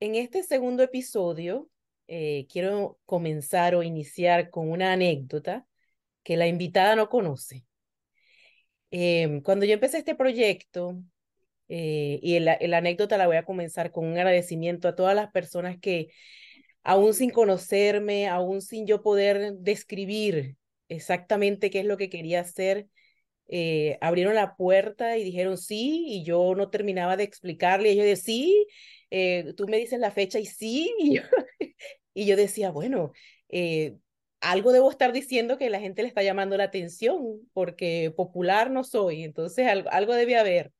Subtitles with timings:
[0.00, 1.68] En este segundo episodio
[2.08, 5.66] eh, quiero comenzar o iniciar con una anécdota
[6.22, 7.64] que la invitada no conoce.
[8.90, 11.02] Em, cuando yo empecé este proyecto,
[11.68, 15.78] eh, y la, anécdota la voy a comenzar con un agradecimiento a todas las personas
[15.78, 16.08] que,
[16.82, 20.56] aún sin conocerme, aún sin yo poder describir
[20.88, 22.88] exactamente qué es lo que quería hacer,
[23.48, 28.04] eh, abrieron la puerta y dijeron sí, y yo no terminaba de explicarle, y yo
[28.04, 28.66] decía sí,
[29.10, 30.92] eh, tú me dices la fecha y sí,
[32.14, 33.12] y yo, decía, bueno,
[33.48, 33.96] eh,
[34.40, 38.84] algo debo estar diciendo que la gente le está llamando la atención, porque popular no
[38.84, 40.72] soy, entonces algo, algo debe haber.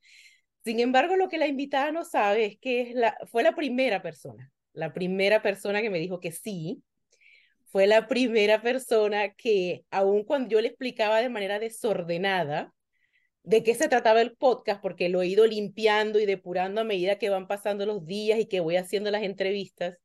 [0.65, 4.03] Sin embargo, lo que la invitada no sabe es que es la, fue la primera
[4.03, 6.83] persona, la primera persona que me dijo que sí,
[7.71, 12.73] fue la primera persona que, aun cuando yo le explicaba de manera desordenada,
[13.51, 17.19] de qué se trataba el podcast, porque lo he ido limpiando y depurando a medida
[17.19, 19.99] que van pasando los días y que voy haciendo las entrevistas.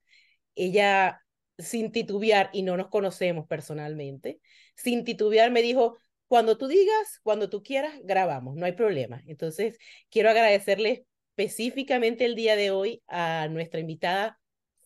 [0.56, 1.22] Ella,
[1.60, 4.40] sin titubear, y no nos conocemos personalmente,
[4.76, 5.96] sin titubear me dijo,
[6.28, 9.22] cuando tú digas, cuando tú quieras, grabamos, no hay problema.
[9.28, 9.78] Entonces,
[10.10, 11.06] quiero agradecerle
[11.38, 14.40] específicamente el día de hoy a nuestra invitada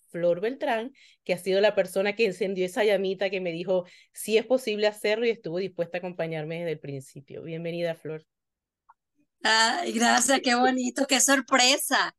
[0.07, 0.91] Flor Beltrán,
[1.23, 4.87] que ha sido la persona que encendió esa llamita que me dijo si es posible
[4.87, 7.43] hacerlo y estuvo dispuesta a acompañarme desde el principio.
[7.43, 8.25] Bienvenida, Flor.
[9.43, 12.15] Ay, gracias, qué bonito, qué sorpresa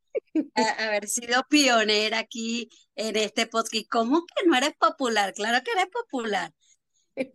[0.77, 3.85] haber sido pionera aquí en este podcast.
[3.89, 5.33] ¿Cómo que no eres popular?
[5.33, 6.51] Claro que eres popular.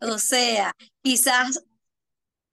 [0.00, 1.62] O sea, quizás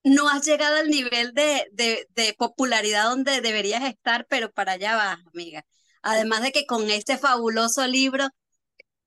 [0.04, 4.96] no has llegado al nivel de, de, de popularidad donde deberías estar, pero para allá
[4.96, 5.66] vas, amiga.
[6.02, 8.28] Además de que con este fabuloso libro,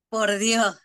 [0.09, 0.75] por Dios,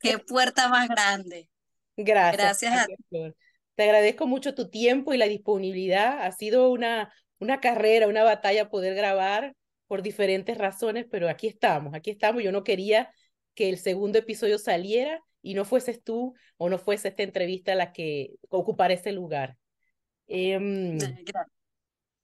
[0.00, 1.50] qué puerta más grande.
[1.96, 2.36] Gracias.
[2.36, 3.34] Gracias a ti.
[3.76, 6.22] Te agradezco mucho tu tiempo y la disponibilidad.
[6.22, 9.54] Ha sido una, una carrera, una batalla poder grabar
[9.86, 12.42] por diferentes razones, pero aquí estamos, aquí estamos.
[12.42, 13.10] Yo no quería
[13.54, 17.92] que el segundo episodio saliera y no fueses tú o no fuese esta entrevista la
[17.92, 19.56] que ocupara ese lugar.
[20.26, 20.98] Em,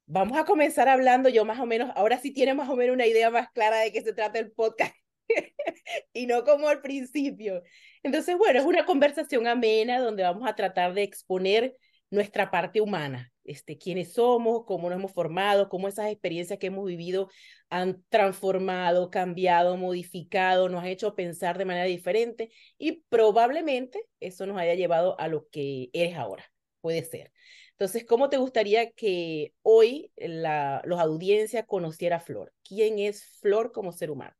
[0.06, 3.06] vamos a comenzar hablando, yo más o menos, ahora sí tiene más o menos una
[3.06, 4.94] idea más clara de qué se trata el podcast
[6.12, 7.62] y no como al principio.
[8.02, 11.76] Entonces, bueno, es una conversación amena donde vamos a tratar de exponer
[12.10, 16.84] nuestra parte humana, este, quiénes somos, cómo nos hemos formado, cómo esas experiencias que hemos
[16.84, 17.30] vivido
[17.70, 24.58] han transformado, cambiado, modificado, nos ha hecho pensar de manera diferente y probablemente eso nos
[24.58, 26.44] haya llevado a lo que eres ahora,
[26.82, 27.32] puede ser.
[27.72, 32.52] Entonces, ¿cómo te gustaría que hoy la los audiencias conociera a Flor?
[32.62, 34.36] ¿Quién es Flor como ser humano?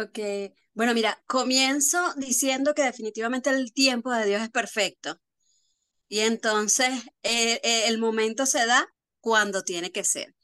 [0.00, 0.18] Ok,
[0.74, 5.20] bueno, mira, comienzo diciendo que definitivamente el tiempo de Dios es perfecto.
[6.08, 6.90] Y entonces
[7.22, 8.88] eh, eh, el momento se da
[9.20, 10.34] cuando tiene que ser.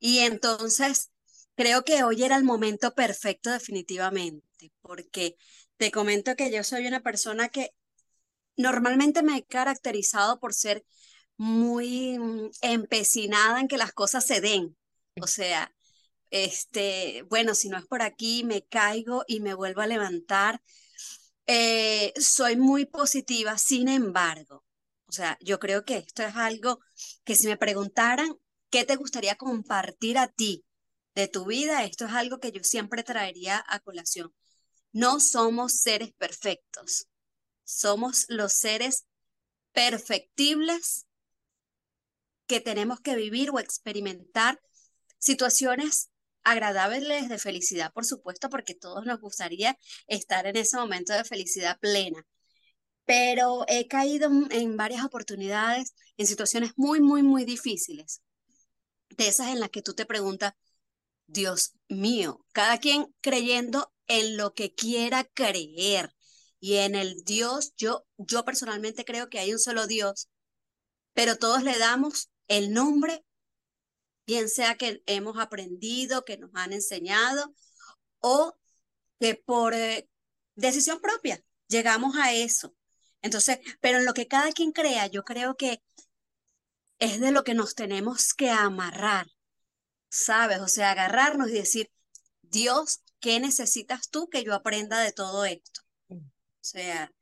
[0.00, 1.12] Y entonces
[1.56, 5.36] creo que hoy era el momento perfecto definitivamente, porque
[5.78, 7.70] te comento que yo soy una persona que
[8.56, 10.84] normalmente me he caracterizado por ser
[11.36, 14.76] muy mm, empecinada en que las cosas se den.
[15.20, 15.72] O sea,
[16.30, 20.62] este, bueno, si no es por aquí, me caigo y me vuelvo a levantar.
[21.46, 24.64] Eh, soy muy positiva, sin embargo,
[25.06, 26.78] o sea, yo creo que esto es algo
[27.24, 28.36] que si me preguntaran
[28.70, 30.64] qué te gustaría compartir a ti
[31.16, 34.32] de tu vida, esto es algo que yo siempre traería a colación.
[34.92, 37.08] No somos seres perfectos,
[37.64, 39.06] somos los seres
[39.72, 41.06] perfectibles
[42.46, 44.60] que tenemos que vivir o experimentar
[45.18, 46.10] situaciones
[46.44, 49.76] agradables de felicidad, por supuesto, porque todos nos gustaría
[50.06, 52.26] estar en ese momento de felicidad plena.
[53.04, 58.22] Pero he caído en varias oportunidades, en situaciones muy, muy, muy difíciles,
[59.10, 60.54] de esas en las que tú te preguntas,
[61.26, 66.14] Dios mío, cada quien creyendo en lo que quiera creer
[66.60, 70.28] y en el Dios, yo, yo personalmente creo que hay un solo Dios,
[71.14, 73.24] pero todos le damos el nombre
[74.30, 77.52] bien sea que hemos aprendido, que nos han enseñado
[78.20, 78.56] o
[79.18, 80.08] que por eh,
[80.54, 82.72] decisión propia llegamos a eso.
[83.22, 85.82] Entonces, pero en lo que cada quien crea, yo creo que
[87.00, 89.26] es de lo que nos tenemos que amarrar,
[90.08, 90.60] ¿sabes?
[90.60, 91.90] O sea, agarrarnos y decir,
[92.42, 95.80] Dios, ¿qué necesitas tú que yo aprenda de todo esto?
[96.08, 96.20] O
[96.60, 97.12] sea,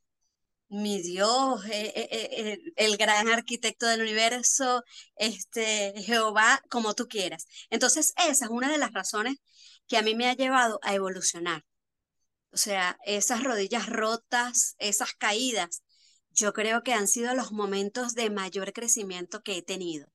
[0.68, 4.84] mi Dios, eh, eh, eh, el gran arquitecto del universo,
[5.16, 7.46] este, Jehová, como tú quieras.
[7.70, 9.36] Entonces, esa es una de las razones
[9.86, 11.64] que a mí me ha llevado a evolucionar.
[12.52, 15.82] O sea, esas rodillas rotas, esas caídas,
[16.30, 20.08] yo creo que han sido los momentos de mayor crecimiento que he tenido.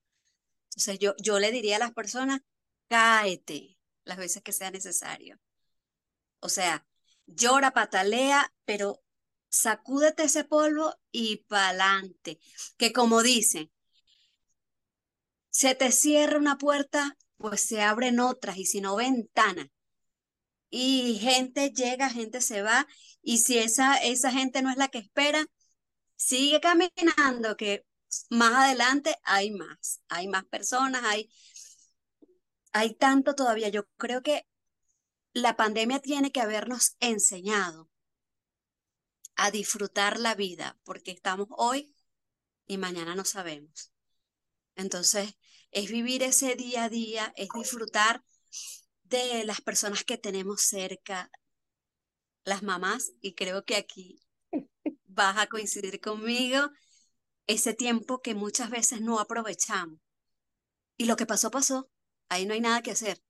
[0.70, 2.40] Entonces, yo, yo le diría a las personas,
[2.88, 5.38] cáete las veces que sea necesario.
[6.40, 6.86] O sea,
[7.26, 9.03] llora, patalea, pero
[9.54, 12.40] sacúdete ese polvo y pa'lante.
[12.76, 13.70] Que como dicen,
[15.50, 19.68] se te cierra una puerta, pues se abren otras y si no ventanas.
[20.70, 22.88] Y gente llega, gente se va,
[23.22, 25.46] y si esa, esa gente no es la que espera,
[26.16, 27.86] sigue caminando, que
[28.30, 31.30] más adelante hay más, hay más personas, hay,
[32.72, 33.68] hay tanto todavía.
[33.68, 34.46] Yo creo que
[35.32, 37.88] la pandemia tiene que habernos enseñado
[39.36, 41.94] a disfrutar la vida, porque estamos hoy
[42.66, 43.92] y mañana no sabemos.
[44.76, 45.34] Entonces,
[45.70, 48.24] es vivir ese día a día, es disfrutar
[49.02, 51.30] de las personas que tenemos cerca,
[52.44, 54.20] las mamás, y creo que aquí
[55.04, 56.70] vas a coincidir conmigo,
[57.46, 59.98] ese tiempo que muchas veces no aprovechamos.
[60.96, 61.90] Y lo que pasó, pasó,
[62.28, 63.22] ahí no hay nada que hacer.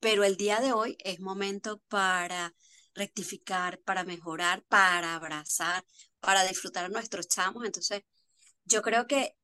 [0.00, 2.54] Pero el día de hoy es momento para
[2.94, 5.84] rectificar, para mejorar, para abrazar,
[6.20, 7.64] para disfrutar a nuestros chamos.
[7.64, 8.02] Entonces,
[8.64, 9.36] yo creo que,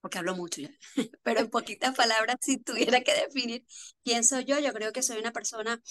[0.00, 0.70] porque hablo mucho ya,
[1.22, 3.64] pero en poquitas palabras, si tuviera que definir
[4.04, 5.82] quién soy yo, yo creo que soy una persona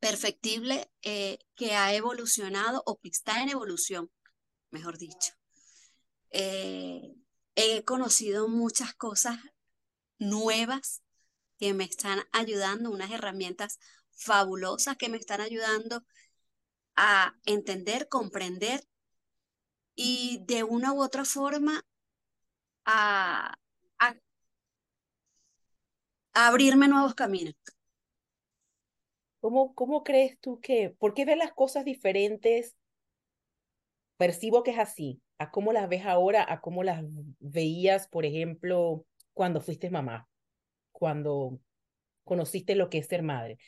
[0.00, 4.10] perfectible eh, que ha evolucionado o que está en evolución,
[4.70, 5.32] mejor dicho.
[6.30, 7.14] Eh,
[7.54, 9.38] he conocido muchas cosas
[10.18, 11.02] nuevas
[11.58, 13.78] que me están ayudando, unas herramientas
[14.16, 16.04] fabulosas que me están ayudando
[16.96, 18.82] a entender, comprender
[19.94, 21.82] y de una u otra forma
[22.84, 23.54] a,
[23.98, 24.14] a,
[26.32, 27.54] abrirme nuevos caminos.
[29.40, 32.76] ¿Cómo, ¿Cómo crees tú que, por qué ves las cosas diferentes?
[34.16, 37.02] Percibo que es así, a cómo las ves ahora, a cómo las
[37.38, 39.04] veías, por ejemplo,
[39.34, 40.28] cuando fuiste mamá,
[40.92, 41.60] cuando
[42.24, 43.58] conociste lo que es ser madre.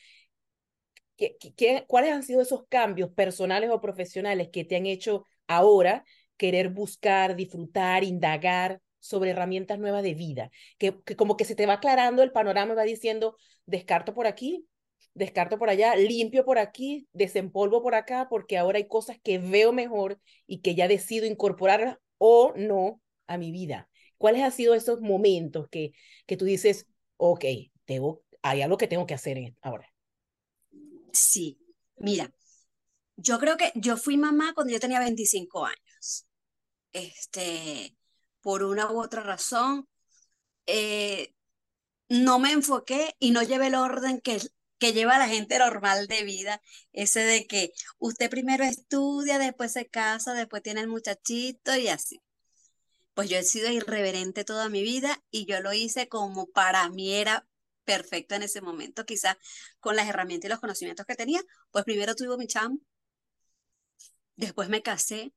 [1.18, 6.04] ¿Qué, qué, cuáles han sido esos cambios personales o profesionales que te han hecho ahora
[6.36, 10.50] querer buscar, disfrutar, indagar sobre herramientas nuevas de vida?
[10.78, 13.36] Que, como que se te va aclarando el panorama y va diciendo,
[13.66, 14.66] descarto por aquí,
[15.14, 19.72] descarto por allá, limpio por aquí, desempolvo por acá, porque ahora hay cosas que veo
[19.72, 23.88] mejor y que ya decido incorporar o no a mi vida.
[24.18, 25.92] ¿Cuáles han sido esos momentos que,
[26.26, 26.86] que tú dices,
[27.16, 27.44] ok,
[27.86, 29.87] tengo, hay algo que tengo que hacer ahora?
[31.12, 31.58] Sí,
[31.96, 32.32] mira,
[33.16, 36.26] yo creo que yo fui mamá cuando yo tenía 25 años.
[36.92, 37.96] Este,
[38.42, 39.88] por una u otra razón,
[40.66, 41.34] eh,
[42.08, 44.40] no me enfoqué y no llevé el orden que,
[44.78, 46.62] que lleva la gente normal de vida,
[46.92, 52.22] ese de que usted primero estudia, después se casa, después tiene el muchachito y así.
[53.14, 57.14] Pues yo he sido irreverente toda mi vida y yo lo hice como para mí
[57.14, 57.46] era
[57.88, 59.36] perfecto en ese momento, quizás
[59.80, 61.40] con las herramientas y los conocimientos que tenía,
[61.70, 62.78] pues primero tuve mi chamo,
[64.36, 65.32] después me casé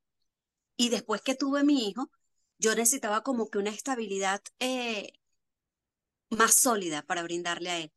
[0.75, 2.11] y después que tuve mi hijo,
[2.57, 5.13] yo necesitaba como que una estabilidad eh,
[6.29, 7.93] más sólida para brindarle a él.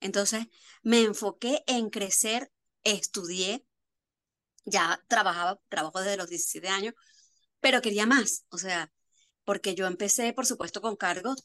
[0.00, 0.46] Entonces
[0.82, 2.50] me enfoqué en crecer,
[2.84, 3.66] estudié,
[4.64, 6.94] ya trabajaba, trabajo desde los 17 años,
[7.60, 8.90] pero quería más, o sea,
[9.44, 11.44] porque yo empecé, por supuesto, con cargos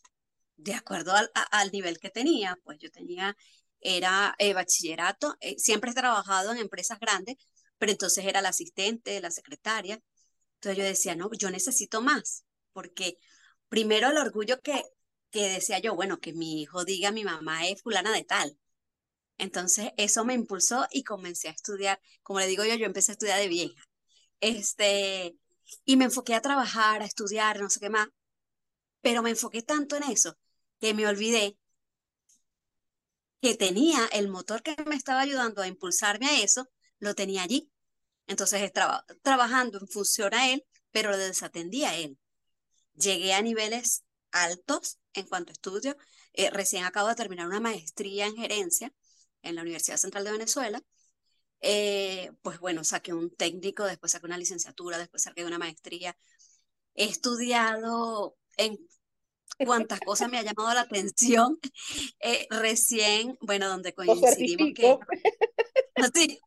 [0.58, 1.14] de acuerdo
[1.52, 3.38] al, nivel que tenía, pues yo tenía,
[3.80, 7.38] era eh, bachillerato, eh, siempre he trabajado en empresas grandes,
[7.78, 10.02] pero entonces era la asistente, la secretaria.
[10.56, 13.18] Entonces yo decía, no, yo necesito más, porque
[13.70, 14.84] primero el orgullo que,
[15.32, 18.58] que decía yo, bueno, que mi hijo diga mi mamá es fulana de tal.
[19.38, 23.14] Entonces eso me impulsó y comencé a estudiar, como le digo yo, yo empecé a
[23.14, 23.82] estudiar de vieja.
[24.42, 25.38] Este,
[25.86, 28.08] y me enfoqué a trabajar, a estudiar, no sé qué más,
[29.02, 30.38] pero me enfoqué tanto en eso
[30.80, 31.58] que me olvidé
[33.42, 36.70] que tenía el motor que me estaba ayudando a impulsarme a eso,
[37.00, 37.72] lo tenía allí.
[38.28, 42.18] Entonces estaba trabajando en función a él, pero lo desatendía a él.
[42.96, 45.96] Llegué a niveles altos en cuanto a estudio.
[46.34, 48.94] Eh, recién acabo de terminar una maestría en gerencia
[49.42, 50.82] en la Universidad Central de Venezuela.
[51.62, 56.18] Eh, pues bueno, saqué un técnico, después saqué una licenciatura, después saqué una maestría.
[56.96, 58.78] He estudiado en
[59.66, 61.60] cuántas cosas me ha llamado la atención.
[62.20, 64.98] Eh, recién, bueno, donde coincidimos que...
[65.96, 66.40] Así,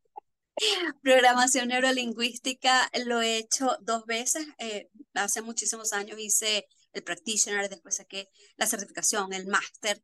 [1.02, 4.46] programación neurolingüística lo he hecho dos veces.
[4.58, 10.02] Eh, hace muchísimos años hice el practitioner, después saqué la certificación, el máster.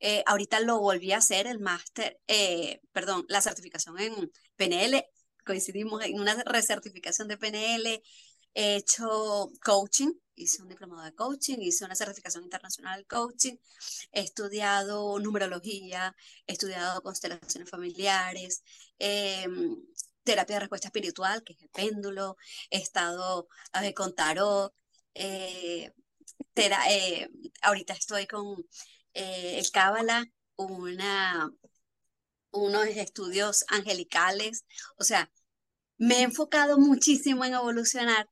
[0.00, 2.18] Eh, ahorita lo volví a hacer, el máster,
[2.92, 5.04] perdón, la certificación en PNL.
[5.44, 8.02] Coincidimos en una recertificación de PNL.
[8.54, 13.56] He hecho coaching, hice un diplomado de coaching, hice una certificación internacional de coaching,
[14.12, 16.14] he estudiado numerología,
[16.46, 18.62] he estudiado constelaciones familiares,
[18.98, 19.76] em,
[20.24, 22.36] terapia de respuesta espiritual, que es el péndulo,
[22.70, 23.48] he estado
[23.94, 24.74] con tarot,
[25.14, 25.92] eh,
[26.56, 27.28] eh,
[27.62, 28.64] ahorita estoy con
[29.14, 30.24] eh, el Cábala,
[30.56, 31.50] una,
[32.52, 34.64] unos estudios angelicales,
[34.98, 35.30] o sea,
[35.98, 38.28] me he enfocado muchísimo en evolucionar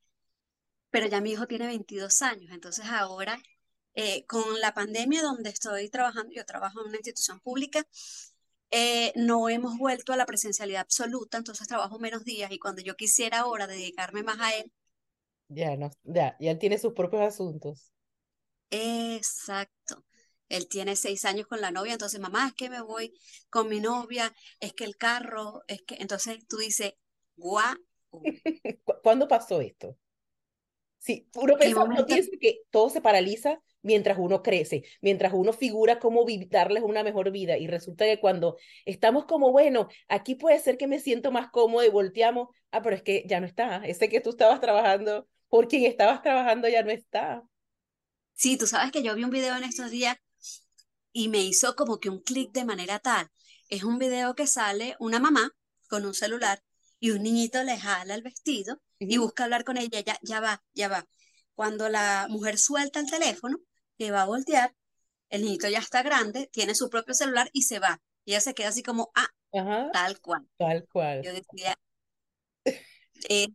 [0.91, 3.41] pero ya mi hijo tiene 22 años, entonces ahora
[4.01, 7.85] eh, con la pandemia donde estoy trabajando, yo trabajo en una institución pública,
[8.71, 12.95] eh, no hemos vuelto a la presencialidad absoluta, entonces trabajo menos días y cuando yo
[12.95, 14.71] quisiera ahora dedicarme más a él.
[15.49, 17.91] Ya, no, ya, él tiene sus propios asuntos.
[18.71, 20.05] Exacto.
[20.49, 23.13] Él tiene seis años con la novia, entonces mamá, es que me voy
[23.51, 26.93] con mi novia, es que el carro, es que, entonces tú dices,
[27.35, 27.77] guau.
[29.03, 29.97] ¿Cuándo pasó esto?
[30.99, 36.83] Sí, uno piensa, que todo se paraliza mientras uno crece, mientras uno figura cómo darles
[36.83, 40.99] una mejor vida y resulta que cuando estamos como, bueno, aquí puede ser que me
[40.99, 44.31] siento más cómodo y volteamos, ah, pero es que ya no está, ese que tú
[44.31, 47.43] estabas trabajando, por quien estabas trabajando ya no está.
[48.35, 50.17] Sí, tú sabes que yo vi un video en estos días
[51.13, 53.29] y me hizo como que un clic de manera tal.
[53.69, 55.51] Es un video que sale una mamá
[55.89, 56.63] con un celular
[57.01, 60.63] y un niñito le jala el vestido y busca hablar con ella, ya, ya va,
[60.75, 61.07] ya va.
[61.55, 63.59] Cuando la mujer suelta el teléfono,
[63.97, 64.75] que va a voltear,
[65.31, 68.01] el niñito ya está grande, tiene su propio celular y se va.
[68.25, 69.29] Y ella se queda así como, ah,
[69.93, 70.47] tal cual.
[70.57, 71.23] Tal cual.
[71.23, 71.77] Yo decía,
[73.29, 73.49] eh,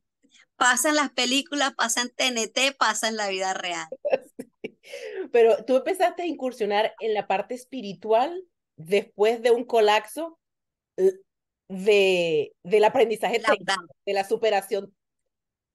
[0.55, 3.87] pasa en las películas, pasa en TNT, pasa en la vida real.
[5.31, 8.43] Pero tú empezaste a incursionar en la parte espiritual
[8.75, 10.39] después de un colapso
[11.67, 13.41] de, del aprendizaje
[14.05, 14.93] de la superación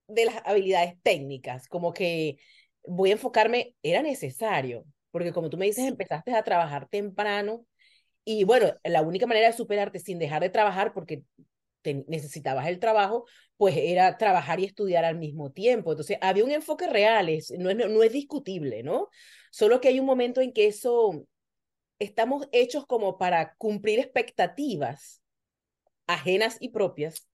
[0.08, 2.38] de las habilidades técnicas, como que
[2.84, 7.64] voy a enfocarme, era necesario, porque como tú me dices, empezaste a trabajar temprano
[8.24, 11.22] y bueno, la única manera de superarte sin dejar de trabajar, porque
[11.82, 13.24] necesitabas el trabajo,
[13.56, 15.92] pues era trabajar y estudiar al mismo tiempo.
[15.92, 19.08] Entonces, había un enfoque real, es, no, es, no es discutible, ¿no?
[19.50, 21.26] Solo que hay un momento en que eso,
[21.98, 25.22] estamos hechos como para cumplir expectativas
[26.06, 27.26] ajenas y propias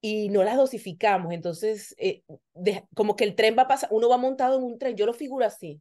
[0.00, 1.32] y no las dosificamos.
[1.32, 2.22] Entonces, eh,
[2.94, 5.14] como que el tren va a pasar, uno va montado en un tren, yo lo
[5.14, 5.80] figuro así.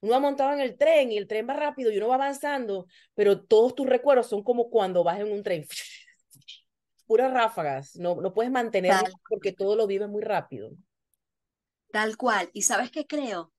[0.00, 2.86] Uno va montado en el tren y el tren va rápido y uno va avanzando,
[3.14, 5.66] pero todos tus recuerdos son como cuando vas en un tren.
[7.06, 10.72] Puras ráfagas, no, no puedes mantenerlo porque todo lo vives muy rápido.
[11.92, 12.48] Tal cual.
[12.54, 13.52] ¿Y sabes qué creo?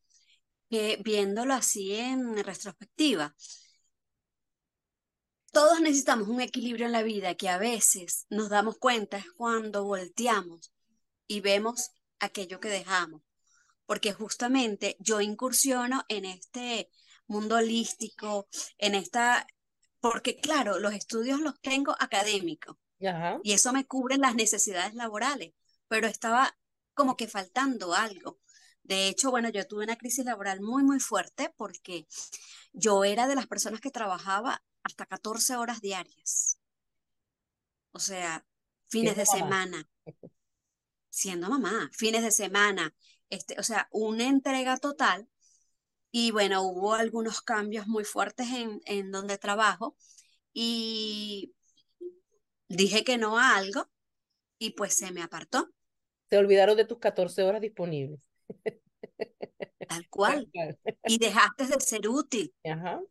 [0.70, 3.36] Que viéndolo así en retrospectiva,
[5.54, 9.84] todos necesitamos un equilibrio en la vida que a veces nos damos cuenta es cuando
[9.86, 10.74] volteamos
[11.28, 13.22] y vemos aquello que dejamos.
[13.86, 16.90] Porque justamente yo incursiono en este
[17.28, 18.48] mundo holístico,
[18.80, 19.46] en esta,
[20.00, 22.76] porque claro, los estudios los tengo académicos
[23.44, 25.54] y eso me cubre las necesidades laborales,
[25.88, 26.58] pero estaba
[26.96, 28.40] como que faltando algo.
[28.82, 32.08] De hecho, bueno, yo tuve una crisis laboral muy, muy fuerte porque
[32.72, 36.60] yo era de las personas que trabajaba hasta 14 horas diarias.
[37.92, 38.46] O sea,
[38.88, 39.88] fines de semana.
[41.10, 42.94] Siendo mamá, fines de semana.
[43.30, 45.28] Este, o sea, una entrega total.
[46.12, 49.96] Y bueno, hubo algunos cambios muy fuertes en, en donde trabajo.
[50.54, 51.56] Y
[52.68, 53.90] dije que no a algo
[54.60, 55.70] y pues se me apartó.
[56.28, 58.22] Te olvidaron de tus 14 horas disponibles.
[59.88, 60.52] Tal cual.
[61.06, 62.54] Y dejaste de ser útil.
[62.64, 63.02] Ajá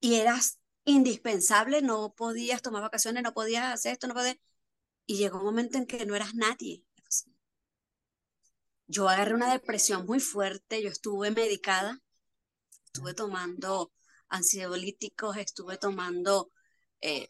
[0.00, 4.36] y eras indispensable, no podías tomar vacaciones, no podías hacer esto, no podías...
[5.06, 6.84] Y llegó un momento en que no eras nadie.
[8.86, 12.00] Yo agarré una depresión muy fuerte, yo estuve medicada,
[12.86, 13.92] estuve tomando
[14.28, 16.50] ansiolíticos, estuve tomando
[17.00, 17.28] eh,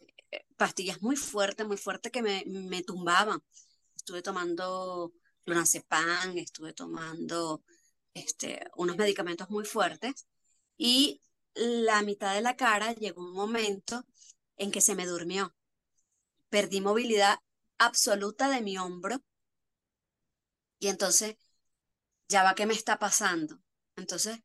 [0.57, 3.43] pastillas muy fuertes, muy fuertes que me, me tumbaban.
[3.95, 5.13] Estuve tomando
[5.43, 7.63] clonazepam, estuve tomando
[8.13, 10.27] este, unos medicamentos muy fuertes
[10.77, 11.21] y
[11.55, 14.05] la mitad de la cara llegó un momento
[14.57, 15.55] en que se me durmió.
[16.49, 17.39] Perdí movilidad
[17.77, 19.21] absoluta de mi hombro
[20.81, 21.35] y entonces,
[22.27, 23.61] ya va, ¿qué me está pasando?
[23.95, 24.39] Entonces,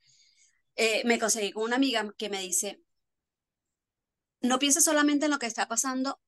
[0.77, 2.83] eh, me conseguí con una amiga que me dice,
[4.43, 6.21] no pienses solamente en lo que está pasando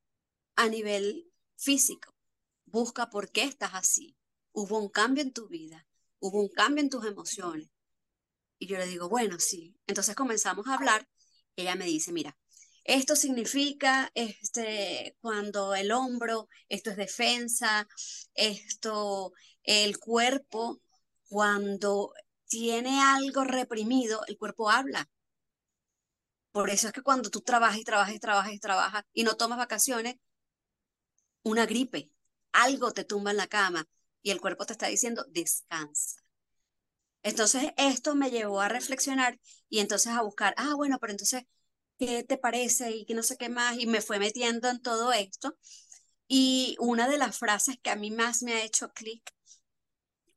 [0.56, 2.14] a nivel físico,
[2.64, 4.16] busca por qué estás así.
[4.52, 5.86] Hubo un cambio en tu vida,
[6.20, 7.68] hubo un cambio en tus emociones.
[8.58, 9.76] Y yo le digo, bueno, sí.
[9.86, 11.08] Entonces comenzamos a hablar.
[11.56, 12.36] Ella me dice, mira,
[12.84, 17.86] esto significa este, cuando el hombro, esto es defensa,
[18.34, 20.80] esto, el cuerpo,
[21.28, 22.14] cuando
[22.46, 25.08] tiene algo reprimido, el cuerpo habla.
[26.52, 29.36] Por eso es que cuando tú trabajas y trabajas y trabajas y trabajas y no
[29.36, 30.16] tomas vacaciones,
[31.42, 32.10] una gripe,
[32.52, 33.86] algo te tumba en la cama
[34.22, 36.20] y el cuerpo te está diciendo descansa.
[37.22, 41.44] Entonces esto me llevó a reflexionar y entonces a buscar, ah, bueno, pero entonces,
[41.98, 42.90] ¿qué te parece?
[42.92, 43.78] Y que no sé qué más.
[43.78, 45.56] Y me fue metiendo en todo esto.
[46.28, 49.22] Y una de las frases que a mí más me ha hecho clic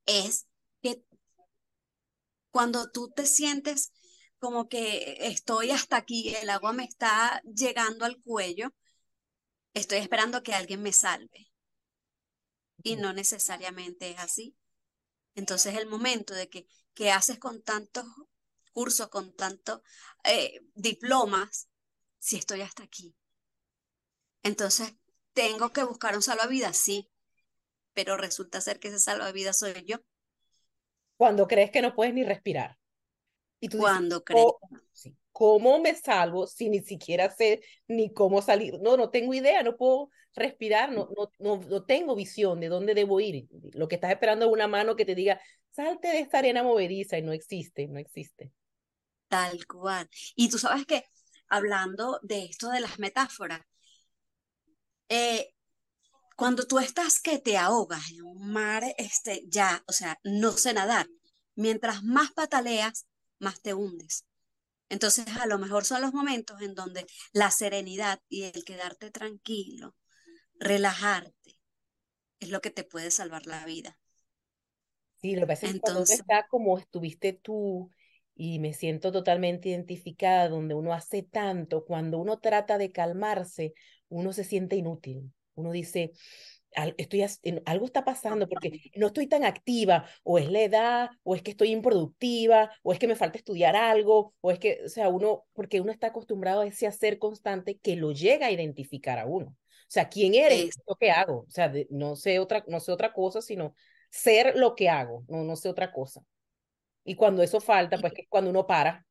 [0.05, 0.45] es
[0.81, 1.03] que
[2.51, 3.91] cuando tú te sientes
[4.39, 8.73] como que estoy hasta aquí, el agua me está llegando al cuello,
[9.73, 11.51] estoy esperando que alguien me salve.
[12.83, 14.55] Y no necesariamente es así.
[15.35, 18.05] Entonces el momento de que, que haces con tantos
[18.73, 19.81] cursos, con tantos
[20.23, 21.69] eh, diplomas,
[22.19, 23.15] si estoy hasta aquí.
[24.43, 24.93] Entonces,
[25.33, 26.77] ¿tengo que buscar un salvavidas?
[26.77, 27.09] Sí,
[27.93, 29.97] pero resulta ser que ese salvavidas soy yo.
[31.17, 32.77] Cuando crees que no puedes ni respirar.
[33.59, 34.47] Y tú Cuando crees.
[34.47, 34.59] Oh,
[35.31, 38.79] ¿Cómo me salvo si ni siquiera sé ni cómo salir?
[38.81, 42.93] No, no tengo idea, no puedo respirar, no, no, no, no tengo visión de dónde
[42.93, 43.47] debo ir.
[43.73, 47.17] Lo que estás esperando es una mano que te diga, salte de esta arena movediza
[47.17, 48.51] y no existe, no existe.
[49.27, 50.09] Tal cual.
[50.35, 51.05] Y tú sabes que,
[51.47, 53.61] hablando de esto de las metáforas,
[55.09, 55.53] eh,
[56.35, 60.73] cuando tú estás que te ahogas en un mar, este, ya, o sea, no sé
[60.73, 61.07] nadar,
[61.55, 63.05] mientras más pataleas,
[63.39, 64.25] más te hundes.
[64.91, 69.95] Entonces, a lo mejor son los momentos en donde la serenidad y el quedarte tranquilo,
[70.59, 71.57] relajarte,
[72.39, 73.97] es lo que te puede salvar la vida.
[75.21, 77.89] Sí, lo que pasa es que cuando está como estuviste tú
[78.35, 83.73] y me siento totalmente identificada, donde uno hace tanto, cuando uno trata de calmarse,
[84.09, 85.31] uno se siente inútil.
[85.53, 86.11] Uno dice,
[86.97, 87.25] estoy,
[87.65, 91.51] algo está pasando porque no estoy tan activa, o es la edad, o es que
[91.51, 95.45] estoy improductiva, o es que me falta estudiar algo, o es que, o sea, uno,
[95.53, 99.47] porque uno está acostumbrado a ese hacer constante que lo llega a identificar a uno.
[99.47, 100.79] O sea, ¿quién eres?
[100.87, 101.39] ¿Lo que hago?
[101.47, 103.75] O sea, no, sé otra, no sé otra cosa, sino
[104.09, 106.23] ser lo que hago, no, no sé otra cosa.
[107.03, 109.05] Y cuando eso falta, pues que cuando uno para,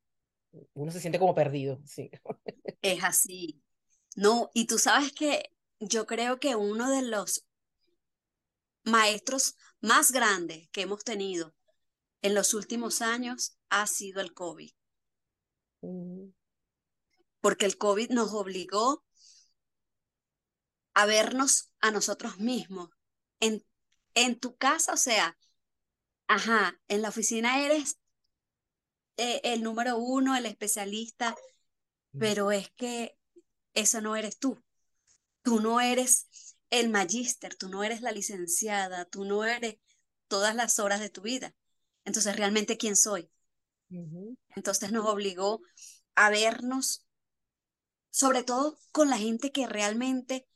[0.75, 2.11] uno se siente como perdido, sí.
[2.83, 3.61] Es así.
[4.17, 7.47] No, y tú sabes que yo creo que uno de los
[8.85, 11.55] maestros más grandes que hemos tenido
[12.23, 14.73] en los últimos años ha sido el COVID.
[15.83, 16.31] Mm.
[17.41, 19.05] Porque el COVID nos obligó
[20.95, 22.91] a vernos a nosotros mismos
[23.39, 23.65] en
[24.15, 25.39] en tu casa, o sea,
[26.27, 27.99] ajá, en la oficina eres
[29.17, 31.37] eh, el número uno, el especialista,
[32.13, 32.19] mm.
[32.19, 33.17] pero es que
[33.75, 34.63] eso no eres tú.
[35.43, 39.77] Tú no eres el magíster, tú no eres la licenciada, tú no eres
[40.29, 41.55] todas las horas de tu vida.
[42.05, 43.31] Entonces, ¿realmente quién soy?
[44.55, 45.61] Entonces nos obligó
[46.15, 47.05] a vernos,
[48.11, 50.47] sobre todo con la gente que realmente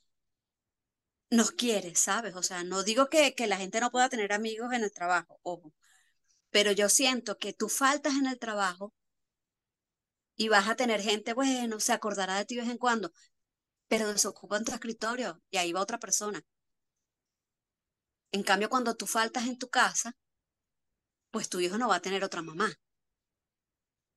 [1.31, 2.37] nos quiere, ¿sabes?
[2.37, 5.41] O sea, no digo que, que la gente no pueda tener amigos en el trabajo,
[5.43, 5.73] ojo,
[6.51, 8.93] pero yo siento que tú faltas en el trabajo
[10.37, 13.13] y vas a tener gente, bueno, se acordará de ti de vez en cuando,
[13.89, 16.43] pero desocupan tu escritorio y ahí va otra persona.
[18.33, 20.17] En cambio, cuando tú faltas en tu casa,
[21.31, 22.73] pues tu hijo no va a tener otra mamá.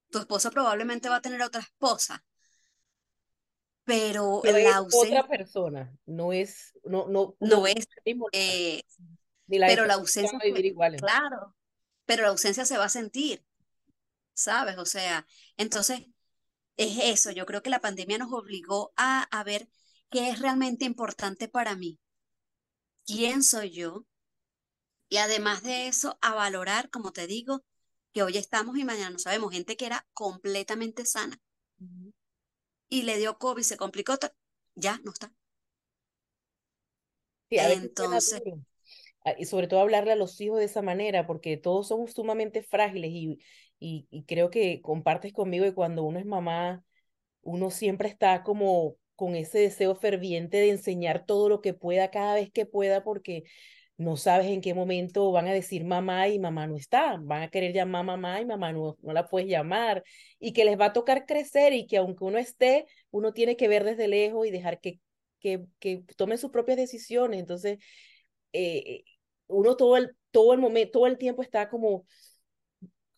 [0.09, 2.23] Tu esposa probablemente va a tener otra esposa
[3.87, 5.21] pero, la ausencia...
[5.21, 7.87] otra persona, no es, no, no, no, es,
[8.33, 8.83] eh,
[9.47, 10.37] pero la ausencia,
[10.97, 11.55] claro,
[12.05, 13.45] pero la ausencia se va a sentir,
[14.33, 14.77] ¿sabes?
[14.77, 15.25] O sea,
[15.55, 16.01] entonces
[16.77, 19.67] es eso, yo creo que la pandemia nos obligó a, a ver
[20.09, 21.99] qué es realmente importante para mí,
[23.05, 24.05] quién soy yo,
[25.09, 27.63] y además de eso, a valorar, como te digo,
[28.13, 31.39] que hoy estamos y mañana no sabemos, gente que era completamente sana
[32.89, 34.17] y le dio COVID, se complicó,
[34.75, 35.31] ya no está.
[37.49, 38.41] Entonces.
[39.37, 43.11] Y sobre todo hablarle a los hijos de esa manera, porque todos somos sumamente frágiles
[43.11, 43.39] y,
[43.79, 46.83] y, creo que compartes conmigo que cuando uno es mamá,
[47.41, 52.35] uno siempre está como con ese deseo ferviente de enseñar todo lo que pueda cada
[52.35, 53.43] vez que pueda, porque
[53.97, 57.49] no sabes en qué momento van a decir mamá y mamá no está, van a
[57.49, 60.03] querer llamar mamá y mamá no, no la puedes llamar,
[60.39, 63.67] y que les va a tocar crecer y que aunque uno esté, uno tiene que
[63.67, 64.99] ver desde lejos y dejar que,
[65.39, 67.39] que, que tomen sus propias decisiones.
[67.39, 67.79] Entonces,
[68.53, 69.03] eh,
[69.47, 72.05] uno todo el, todo el momento, todo el tiempo está como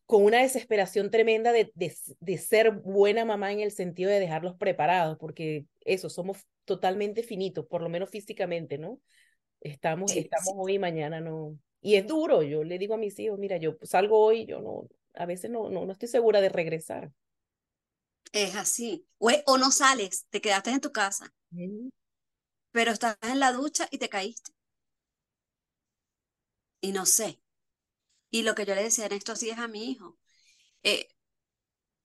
[0.09, 4.55] con una desesperación tremenda de, de, de, ser buena mamá en el sentido de dejarlos
[4.55, 8.99] preparados, porque eso, somos totalmente finitos, por lo menos físicamente, ¿no?
[9.61, 10.53] Estamos, sí, estamos sí.
[10.57, 11.59] hoy y mañana no.
[11.79, 14.89] Y es duro, yo le digo a mis hijos, mira, yo salgo hoy, yo no,
[15.13, 17.11] a veces no, no, no estoy segura de regresar.
[18.31, 19.05] Es así.
[19.19, 21.89] O, o no sales, te quedaste en tu casa, mm.
[22.71, 24.53] pero estás en la ducha y te caíste.
[26.81, 27.39] Y no sé.
[28.31, 30.17] Y lo que yo le decía en estos días a mi hijo,
[30.83, 31.07] eh,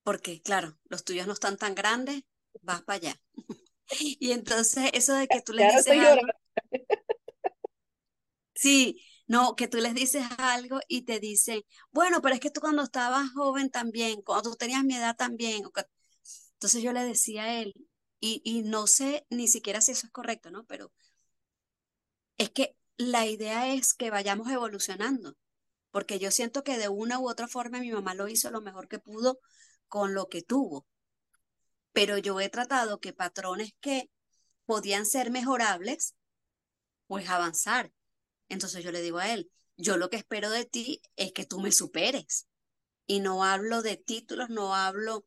[0.03, 2.23] porque claro, los tuyos no están tan grandes,
[2.61, 3.21] vas para allá.
[3.99, 6.27] y entonces eso de que tú les claro, dices algo,
[8.53, 11.61] Sí, no, que tú les dices algo y te dicen,
[11.91, 15.63] bueno, pero es que tú cuando estabas joven también, cuando tú tenías mi edad también.
[16.53, 17.73] Entonces yo le decía a él,
[18.19, 20.65] y, y no sé ni siquiera si eso es correcto, ¿no?
[20.65, 20.91] Pero
[22.37, 25.35] es que la idea es que vayamos evolucionando,
[25.95, 28.89] porque yo siento que de una u otra forma mi mamá lo hizo lo mejor
[28.89, 29.39] que pudo
[29.87, 30.85] con lo que tuvo.
[31.93, 34.11] Pero yo he tratado que patrones que
[34.65, 36.13] podían ser mejorables,
[37.07, 37.93] pues avanzar.
[38.49, 41.61] Entonces yo le digo a él, yo lo que espero de ti es que tú
[41.61, 42.49] me superes.
[43.07, 45.25] Y no hablo de títulos, no hablo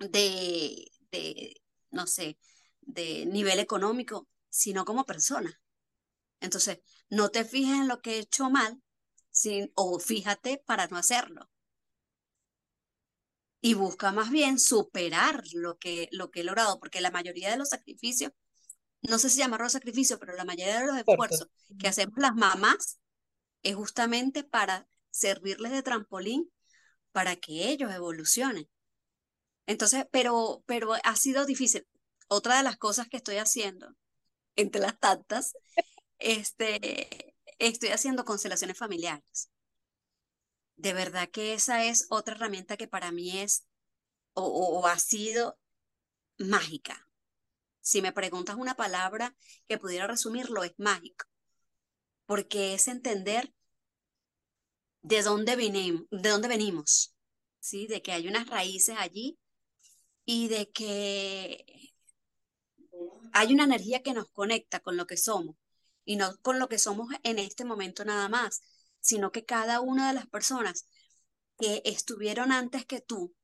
[0.00, 2.36] de, de no sé,
[2.80, 5.56] de nivel económico, sino como persona.
[6.40, 6.80] Entonces,
[7.10, 8.82] no te fijes en lo que he hecho mal,
[9.34, 11.50] sin, o fíjate para no hacerlo.
[13.60, 17.56] Y busca más bien superar lo que, lo que he logrado, porque la mayoría de
[17.56, 18.32] los sacrificios
[19.08, 22.98] no sé si llamarlo sacrificio, pero la mayoría de los esfuerzos que hacemos las mamás
[23.62, 26.50] es justamente para servirles de trampolín
[27.12, 28.68] para que ellos evolucionen.
[29.66, 31.86] Entonces, pero, pero ha sido difícil.
[32.28, 33.94] Otra de las cosas que estoy haciendo,
[34.56, 35.54] entre las tantas,
[36.18, 39.50] este, estoy haciendo constelaciones familiares.
[40.76, 43.66] De verdad que esa es otra herramienta que para mí es
[44.34, 45.58] o, ha sido
[46.38, 47.08] mágica
[47.80, 49.36] si me preguntas una palabra
[49.68, 51.26] que pudiera resumirlo, es mágico,
[52.24, 53.52] porque es entender
[55.02, 57.14] de dónde, venimos, de dónde venimos,
[57.60, 57.86] ¿sí?
[57.86, 59.38] de que hay unas raíces allí
[60.24, 61.92] y de que
[63.34, 65.54] hay una energía que nos conecta con lo que somos
[66.04, 68.62] y no con lo que somos en este momento nada más,
[69.00, 70.86] sino que cada una de las personas
[71.58, 73.34] que estuvieron antes que tú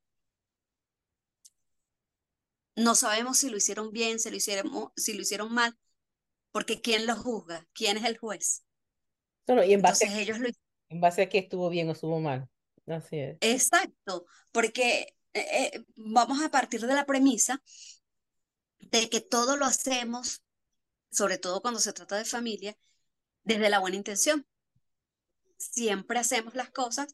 [2.75, 5.77] no sabemos si lo hicieron bien, si lo hicieron, si lo hicieron mal,
[6.51, 7.67] porque ¿quién lo juzga?
[7.73, 8.63] ¿Quién es el juez?
[9.47, 10.49] Y en base, Entonces, a, ellos lo...
[10.89, 12.47] en base a que estuvo bien o estuvo mal.
[12.87, 13.37] Así es.
[13.41, 17.61] Exacto, porque eh, eh, vamos a partir de la premisa
[18.79, 20.41] de que todo lo hacemos,
[21.11, 22.77] sobre todo cuando se trata de familia,
[23.43, 24.47] desde la buena intención.
[25.57, 27.13] Siempre hacemos las cosas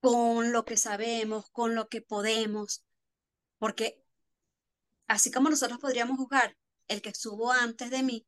[0.00, 2.84] con lo que sabemos, con lo que podemos,
[3.58, 4.02] porque
[5.08, 6.56] así como nosotros podríamos jugar
[6.88, 8.26] el que estuvo antes de mí,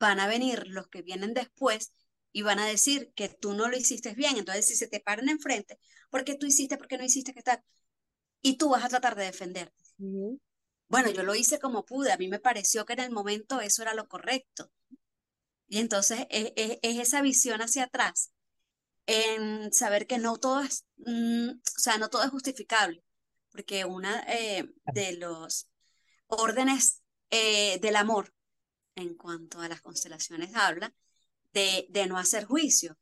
[0.00, 1.92] van a venir los que vienen después
[2.32, 4.36] y van a decir que tú no lo hiciste bien.
[4.36, 5.78] Entonces, si se te paran enfrente,
[6.10, 6.76] ¿por qué tú hiciste?
[6.76, 7.32] ¿Por qué no hiciste?
[7.34, 7.62] ¿Qué tal?
[8.40, 9.84] Y tú vas a tratar de defenderte.
[9.98, 10.38] Uh.
[10.92, 12.12] Bueno, yo lo hice como pude.
[12.12, 14.70] A mí me pareció que en el momento eso era lo correcto.
[15.66, 18.30] Y entonces es, es, es esa visión hacia atrás,
[19.06, 23.04] en saber que no todo es, mm, o sea, no todo es justificable
[23.50, 25.68] porque una eh, de los
[26.28, 28.34] órdenes eh, del amor
[28.96, 30.94] en cuanto a las constelaciones habla
[31.54, 32.98] de, de no hacer juicio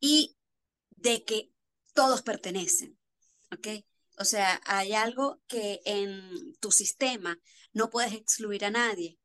[0.00, 0.36] y
[0.90, 1.52] de que
[1.94, 2.98] todos pertenecen,
[3.52, 3.68] ¿ok?
[4.20, 7.38] O sea, hay algo que en tu sistema
[7.72, 9.18] no puedes excluir a nadie,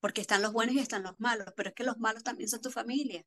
[0.00, 2.62] porque están los buenos y están los malos, pero es que los malos también son
[2.62, 3.24] tu familia.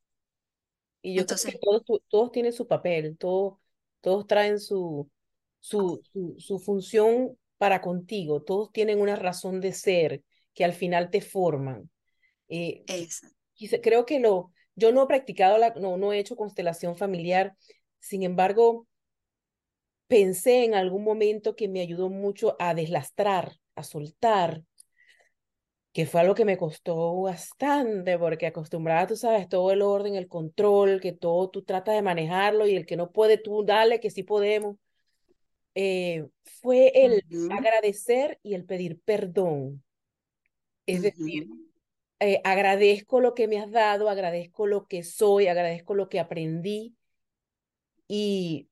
[1.02, 3.60] Y yo Entonces, creo que todos, todos tienen su papel, todos,
[4.02, 5.10] todos traen su,
[5.60, 11.10] su, su, su función para contigo, todos tienen una razón de ser que al final
[11.10, 11.90] te forman.
[12.50, 12.84] Eh,
[13.82, 17.56] creo que lo, yo no he practicado, la, no, no he hecho constelación familiar,
[18.00, 18.87] sin embargo,
[20.08, 24.64] pensé en algún momento que me ayudó mucho a deslastrar, a soltar,
[25.92, 30.28] que fue algo que me costó bastante, porque acostumbrada, tú sabes, todo el orden, el
[30.28, 34.12] control, que todo tú tratas de manejarlo y el que no puede, tú dale, que
[34.12, 34.78] sí podemos
[35.80, 37.58] eh, fue el uh -huh.
[37.58, 39.84] agradecer y el pedir perdón.
[40.88, 41.04] Es uh -huh.
[41.04, 41.48] decir,
[42.20, 46.96] eh, agradezco lo que me has dado, agradezco lo que soy, agradezco lo que aprendí
[48.08, 48.70] y,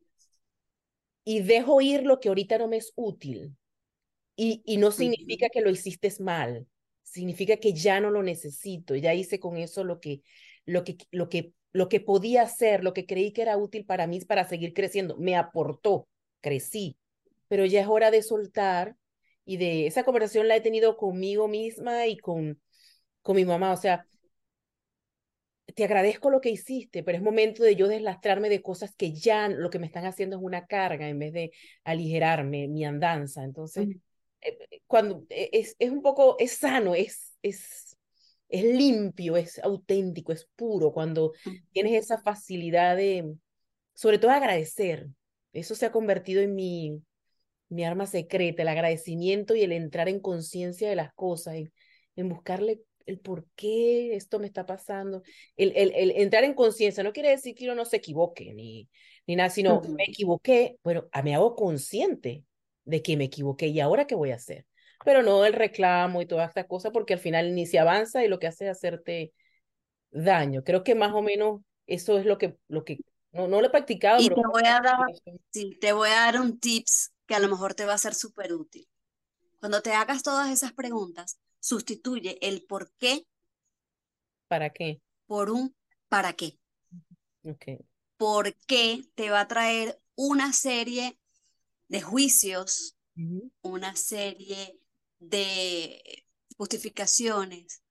[1.25, 3.57] y dejo ir lo que ahorita no me es útil.
[4.35, 6.67] Y, y no significa que lo hiciste mal,
[7.03, 10.21] significa que ya no lo necesito, ya hice con eso lo que,
[10.65, 14.07] lo que, lo que, lo que podía hacer, lo que creí que era útil para
[14.07, 16.07] mí para seguir creciendo, me aportó,
[16.41, 16.97] crecí,
[17.47, 18.97] pero ya es hora de soltar
[19.45, 22.59] y de esa conversación la he tenido conmigo misma y con,
[23.21, 24.05] con mi mamá, o sea,
[25.75, 29.49] te agradezco lo que hiciste, pero es momento de yo deslastrarme de cosas que ya
[29.49, 31.51] lo que me están haciendo es una carga en vez de
[31.83, 33.43] aligerarme mi andanza.
[33.43, 33.89] Entonces,
[34.41, 37.97] eh, eh, cuando eh, es, es un poco, es sano, es, es,
[38.47, 41.33] es limpio, es auténtico, es puro, cuando
[41.73, 43.35] tienes esa facilidad de,
[43.93, 45.07] sobre todo agradecer.
[45.51, 47.01] Eso se ha convertido en mi,
[47.67, 51.73] mi arma secreta, el agradecimiento y el entrar en conciencia de las cosas, en,
[52.15, 55.22] en buscarle el por qué esto me está pasando,
[55.58, 58.89] el, el, el entrar en conciencia no quiere decir que uno no se equivoque ni,
[59.28, 62.44] ni nada, sino me equivoqué, pero me hago consciente
[62.84, 64.65] de que me equivoqué y ahora qué voy a hacer.
[65.04, 68.28] Pero no el reclamo y toda esta cosa, porque al final ni se avanza y
[68.28, 69.34] lo que hace es hacerte
[70.12, 70.63] daño.
[70.63, 73.00] Creo que más o menos eso es lo que, lo que
[73.32, 74.22] no, no lo he practicado.
[74.22, 74.98] Y te, voy a dar,
[75.52, 78.13] sí, te voy a dar un tips que a lo mejor te va a ser
[78.13, 78.88] súper útil.
[79.60, 83.25] Cuando te hagas todas esas preguntas, sustituye el por qué.
[84.47, 85.01] ¿Para qué?
[85.25, 85.75] Por un
[86.08, 86.60] para qué.
[87.43, 87.80] Okay.
[88.17, 91.17] ¿Por qué te va a traer una serie
[91.88, 92.95] de juicios,
[93.63, 94.80] una serie
[95.17, 96.25] de
[96.56, 97.82] justificaciones?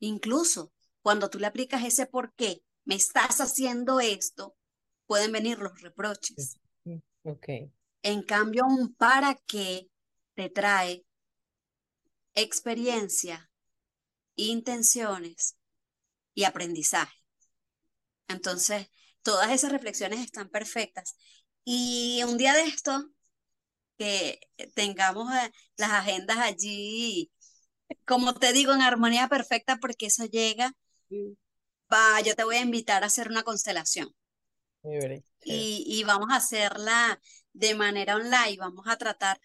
[0.00, 4.54] Incluso cuando tú le aplicas ese por qué, me estás haciendo esto,
[5.06, 6.58] pueden venir los reproches.
[7.22, 7.72] Okay.
[8.02, 9.88] En cambio, un para qué
[10.34, 11.06] te trae
[12.34, 13.50] experiencia,
[14.36, 15.56] intenciones
[16.34, 17.16] y aprendizaje.
[18.28, 18.88] Entonces,
[19.22, 21.16] todas esas reflexiones están perfectas.
[21.64, 23.10] Y un día de esto,
[23.98, 24.40] que
[24.74, 27.30] tengamos eh, las agendas allí,
[28.04, 30.72] como te digo, en armonía perfecta, porque eso llega,
[31.92, 34.14] va, yo te voy a invitar a hacer una constelación.
[35.42, 37.20] Y, y, vamos a hacerla
[37.52, 39.40] de manera online, vamos a tratar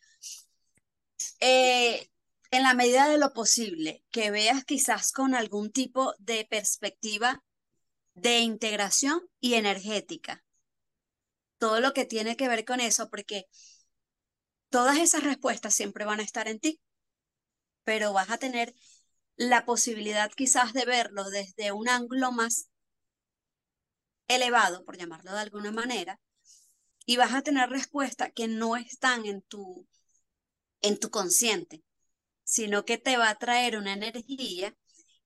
[1.39, 2.09] eh,
[2.53, 7.43] en la medida de lo posible, que veas quizás con algún tipo de perspectiva
[8.13, 10.43] de integración y energética.
[11.57, 13.47] Todo lo que tiene que ver con eso, porque
[14.69, 16.79] todas esas respuestas siempre van a estar en ti,
[17.83, 18.75] pero vas a tener
[19.35, 22.69] la posibilidad quizás de verlo desde un ángulo más
[24.27, 26.19] elevado, por llamarlo de alguna manera,
[27.07, 29.87] y vas a tener respuestas que no están en tu,
[30.81, 31.83] en tu consciente
[32.53, 34.75] sino que te va a traer una energía.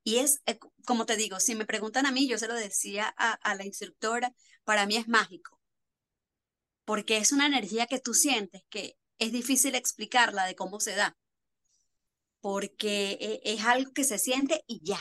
[0.02, 3.14] Y es, eh, como te digo, si me preguntan a mí, yo se lo decía
[3.18, 5.60] a, la instructora, para mí es mágico,
[6.86, 11.18] porque es una energía que tú sientes que es difícil explicarla de cómo se da,
[12.40, 15.00] porque e, es, algo que se siente y ya.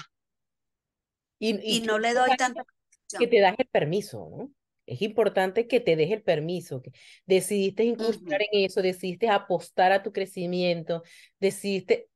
[1.38, 2.64] Y, no le doy tanta...
[3.16, 4.50] Que te das el permiso, ¿no?
[4.84, 6.92] Es importante que te des el permiso, que
[7.24, 11.02] decidiste incursionar en eso, decidiste apostar a tu crecimiento,
[11.38, 12.08] decidiste,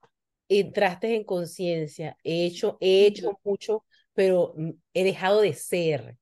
[0.58, 3.84] entraste en conciencia, he hecho, he hecho mucho,
[4.14, 6.18] pero mm, he dejado de ser.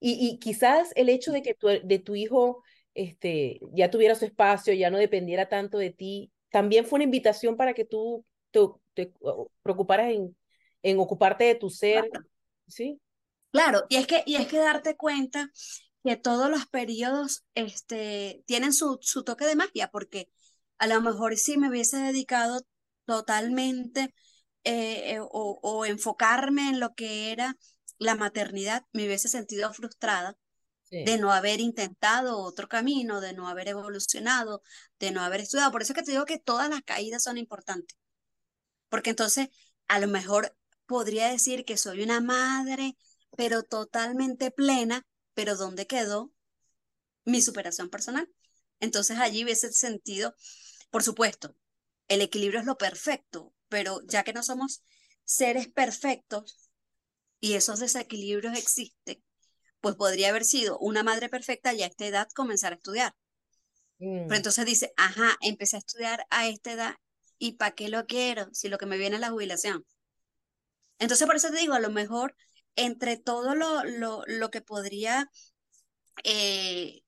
[0.00, 2.62] Y, y quizás el hecho de que tu, de tu hijo
[2.94, 7.56] este, ya tuviera su espacio, ya no dependiera tanto de ti, también fue una invitación
[7.56, 8.24] para que tú
[8.94, 9.12] te,
[9.62, 10.36] preocuparas en,
[10.82, 12.08] en ocuparte de tu ser,
[12.68, 13.00] ¿sí?
[13.50, 15.50] Claro, y es que, y es que darte cuenta
[16.04, 20.28] que todos los periodos este, tienen su, su toque de magia, porque
[20.78, 22.60] a lo mejor si me hubiese dedicado
[23.06, 24.14] totalmente
[24.64, 27.56] eh, eh, o, enfocarme en lo que era
[27.98, 30.36] la maternidad, me hubiese sentido frustrada
[30.90, 34.62] de no haber intentado otro camino, de no haber evolucionado,
[35.00, 35.72] de no haber estudiado.
[35.72, 37.98] Por eso es que te digo que todas las caídas son importantes,
[38.88, 39.48] porque entonces
[39.88, 42.96] a lo mejor podría decir que soy una madre,
[43.36, 46.32] pero totalmente plena, pero ¿dónde quedó
[47.24, 48.28] mi superación personal?
[48.80, 50.34] Entonces allí hubiese sentido,
[50.90, 51.56] por supuesto,
[52.08, 54.82] el equilibrio es lo perfecto, pero ya que no somos
[55.24, 56.70] seres perfectos
[57.40, 59.22] y esos desequilibrios existen,
[59.80, 63.14] pues podría haber sido una madre perfecta y a esta edad comenzar a estudiar.
[63.98, 64.32] Pero mm.
[64.32, 66.94] entonces dice, ajá, empecé a estudiar a esta edad
[67.38, 69.84] y ¿para qué lo quiero si lo que me viene es la jubilación?
[70.98, 72.36] Entonces por eso te digo, a lo mejor
[72.76, 75.30] entre todo lo, lo, lo que podría,
[76.24, 77.02] eh,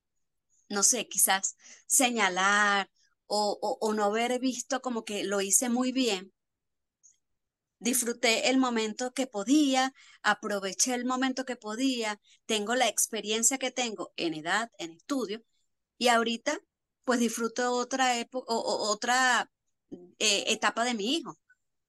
[0.69, 1.55] no sé, quizás
[1.87, 2.89] señalar
[3.27, 6.33] o, o, no haber visto como que lo hice muy bien,
[7.79, 14.13] disfruté el momento que podía, aproveché el momento que podía, tengo la experiencia que tengo
[14.15, 15.43] en edad, en estudio,
[15.97, 16.59] y ahorita
[17.03, 19.49] pues disfruto otra época, o, otra
[20.19, 21.37] eh, etapa de mi hijo,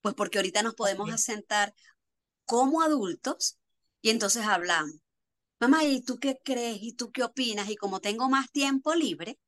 [0.01, 1.75] pues porque ahorita nos podemos asentar
[2.45, 3.59] como adultos
[4.03, 4.95] y entonces hablamos.
[5.61, 6.79] Mamá, ¿y tú qué crees?
[6.83, 7.69] ¿Y tú qué opinas?
[7.71, 9.39] Y como tengo más tiempo libre,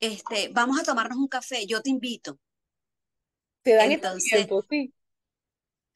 [0.00, 2.38] este, vamos a tomarnos un café, yo te invito.
[3.62, 4.92] Te dan entonces, tiempo, sí.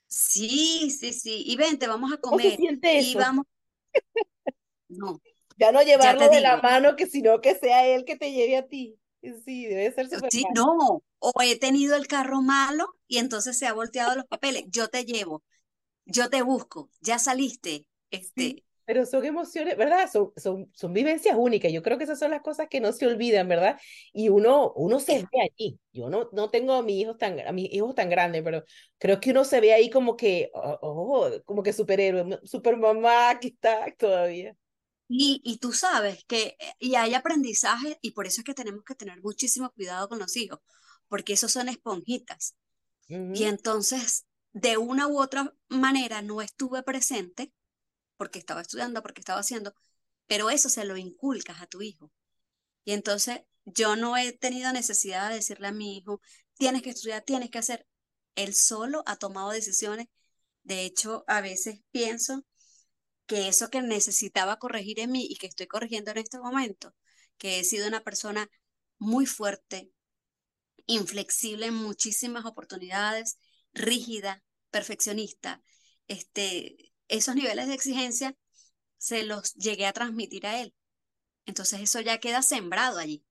[0.06, 1.44] Sí, sí, sí.
[1.46, 2.56] Y vente, vamos a comer.
[2.56, 3.46] ¿Cómo se y vamos.
[4.88, 5.20] No.
[5.58, 8.66] Ya no llevarlo de la mano, que sino que sea él que te lleve a
[8.66, 8.98] ti.
[9.44, 11.02] Sí, debe ser súper Sí, no.
[11.18, 14.64] O he tenido el carro malo y entonces se ha volteado los papeles.
[14.68, 15.42] Yo te llevo,
[16.06, 17.86] yo te busco, ya saliste.
[18.10, 20.10] Este, pero son emociones, ¿verdad?
[20.10, 21.70] Son, son, son vivencias únicas.
[21.70, 23.78] Yo creo que esas son las cosas que no se olvidan, ¿verdad?
[24.14, 25.78] Y uno, uno se ve allí.
[25.92, 28.64] Yo no, no tengo a mis hijos tan, a mis hijos tan grandes, pero
[28.96, 33.38] creo que uno se ve ahí como que, oh, oh como que superhéroe, super mamá
[33.38, 34.56] que está todavía.
[35.06, 38.84] Y, y tú sabes que, eh, y hay aprendizaje, y por eso es que tenemos
[38.84, 40.60] que tener muchísimo cuidado con los hijos,
[41.08, 42.56] porque esos son esponjitas.
[43.06, 44.24] Y entonces,
[44.54, 47.52] de una u otra manera, no estuve presente
[48.18, 49.74] porque estaba estudiando, porque estaba haciendo,
[50.26, 52.12] pero eso se lo inculcas a tu hijo.
[52.84, 56.20] Y entonces yo no he tenido necesidad de decirle a mi hijo,
[56.58, 57.86] tienes que estudiar, tienes que hacer.
[58.34, 60.08] Él solo ha tomado decisiones.
[60.62, 62.44] De hecho, a veces pienso
[63.26, 66.94] que eso que necesitaba corregir en mí y que estoy corrigiendo en este momento,
[67.38, 68.50] que he sido una persona
[68.98, 69.92] muy fuerte,
[70.86, 73.38] inflexible en muchísimas oportunidades,
[73.74, 75.62] rígida, perfeccionista,
[76.08, 78.36] este, esos niveles de exigencia
[78.98, 80.74] se los llegué a transmitir a él.
[81.46, 83.24] Entonces eso ya queda sembrado allí.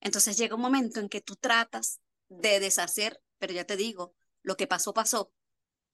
[0.00, 4.56] Entonces llega un momento en que tú tratas de deshacer, pero ya te digo, lo
[4.56, 5.32] que pasó, pasó.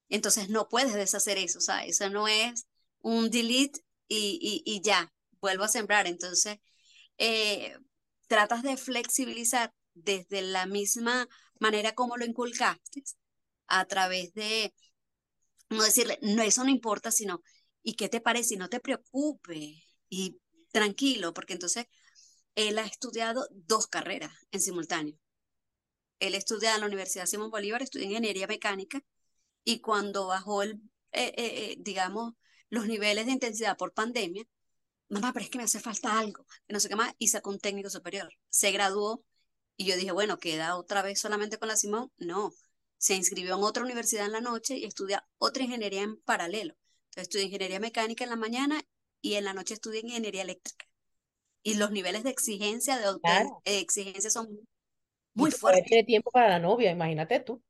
[0.08, 2.66] Entonces no puedes deshacer eso, o sea, eso no es
[3.00, 6.08] un delete y, y, ya, vuelvo a sembrar.
[6.08, 6.58] Entonces,
[7.18, 7.76] eh,
[8.26, 11.28] tratas de flexibilizar desde la misma
[11.60, 13.04] manera como lo inculcaste,
[13.68, 14.74] a través de
[15.70, 17.42] no decirle, no, eso no importa, sino,
[17.83, 18.54] ¿y qué te parece?
[18.54, 20.40] Y no te preocupes y
[20.72, 21.87] tranquilo, porque entonces
[22.54, 25.16] él ha estudiado dos carreras en simultáneo.
[26.18, 29.00] Él estudia en la Universidad Simón Bolívar, estudia ingeniería mecánica,
[29.64, 30.72] y cuando bajó el,
[31.12, 32.35] eh, eh, eh, digamos,
[32.70, 34.44] los niveles de intensidad por pandemia,
[35.09, 37.50] mamá, pero es que me hace falta algo, que no sé qué más, y sacó
[37.50, 38.30] un técnico superior.
[38.48, 39.24] Se graduó
[39.76, 42.12] y yo dije, bueno, ¿queda otra vez solamente con la Simón?
[42.18, 42.52] No,
[43.00, 46.74] se inscribió en otra universidad en la noche y estudia otra ingeniería en paralelo.
[47.04, 48.82] Entonces estudia ingeniería mecánica en la mañana
[49.22, 50.84] y en la noche estudia ingeniería eléctrica.
[51.62, 54.48] Y los niveles de exigencia, de, exigencia son
[55.32, 55.86] muy fuertes.
[55.86, 57.62] Tiene tiempo para la novia, imagínate tú.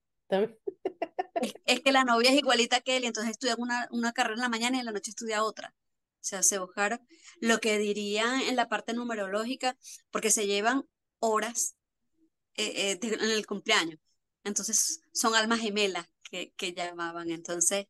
[1.64, 4.40] Es, que la novia es igualita que él, y entonces estudia una, una carrera en
[4.40, 5.72] la mañana y en la noche estudia otra.
[5.76, 7.00] O sea, se buscaron
[7.40, 9.76] lo que dirían en la parte numerológica,
[10.10, 10.88] porque se llevan
[11.20, 11.76] horas
[12.56, 14.00] eh, eh, en el cumpleaños.
[14.44, 17.30] Entonces son almas gemelas que, que llamaban.
[17.30, 17.86] Entonces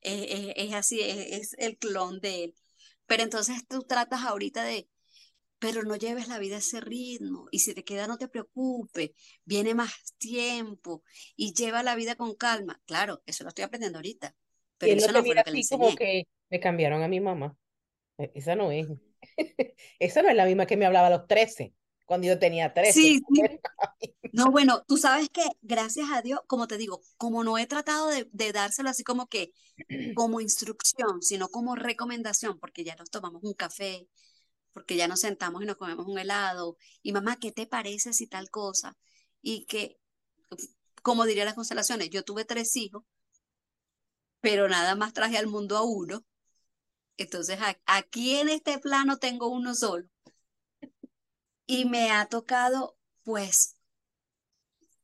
[0.00, 2.54] eh, eh, es así, es, el clon de él.
[3.06, 4.88] Pero entonces tú tratas ahorita de,
[5.58, 7.48] pero no lleves la vida a ese ritmo.
[7.50, 9.10] Y si te queda, no te preocupes.
[9.44, 11.02] Viene más tiempo
[11.34, 12.80] y lleva la vida con calma.
[12.86, 14.36] Claro, eso lo estoy aprendiendo ahorita.
[14.78, 17.56] Pero eso no fue lo que le como que me cambiaron a mi mamá.
[18.18, 18.86] E, esa no es.
[19.98, 21.74] Esa no es la misma que me hablaba a los 13
[22.08, 22.92] cuando yo tenía 13.
[22.92, 23.42] Sí, sí.
[24.32, 28.08] No, bueno, tú sabes que gracias a Dios, como te digo, como no he tratado
[28.08, 29.52] de, de, dárselo así como que
[30.14, 34.06] como instrucción, sino como recomendación, porque ya nos tomamos un café,
[34.72, 38.26] porque ya nos sentamos y nos comemos un helado, y mamá, ¿qué te parece si
[38.26, 38.96] tal cosa?
[39.40, 39.98] Y que,
[41.02, 43.04] como diría las constelaciones, yo tuve tres hijos,
[44.40, 46.24] pero nada más traje al mundo a uno.
[47.16, 50.06] Entonces, aquí en este plano tengo uno solo
[51.68, 53.76] y me ha tocado, pues,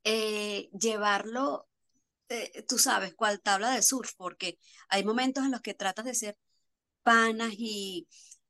[0.03, 1.67] eh, llevarlo,
[2.29, 6.15] eh, tú sabes, cual tabla de surf, porque hay momentos en los que tratas de
[6.15, 6.37] ser
[7.03, 8.07] panas y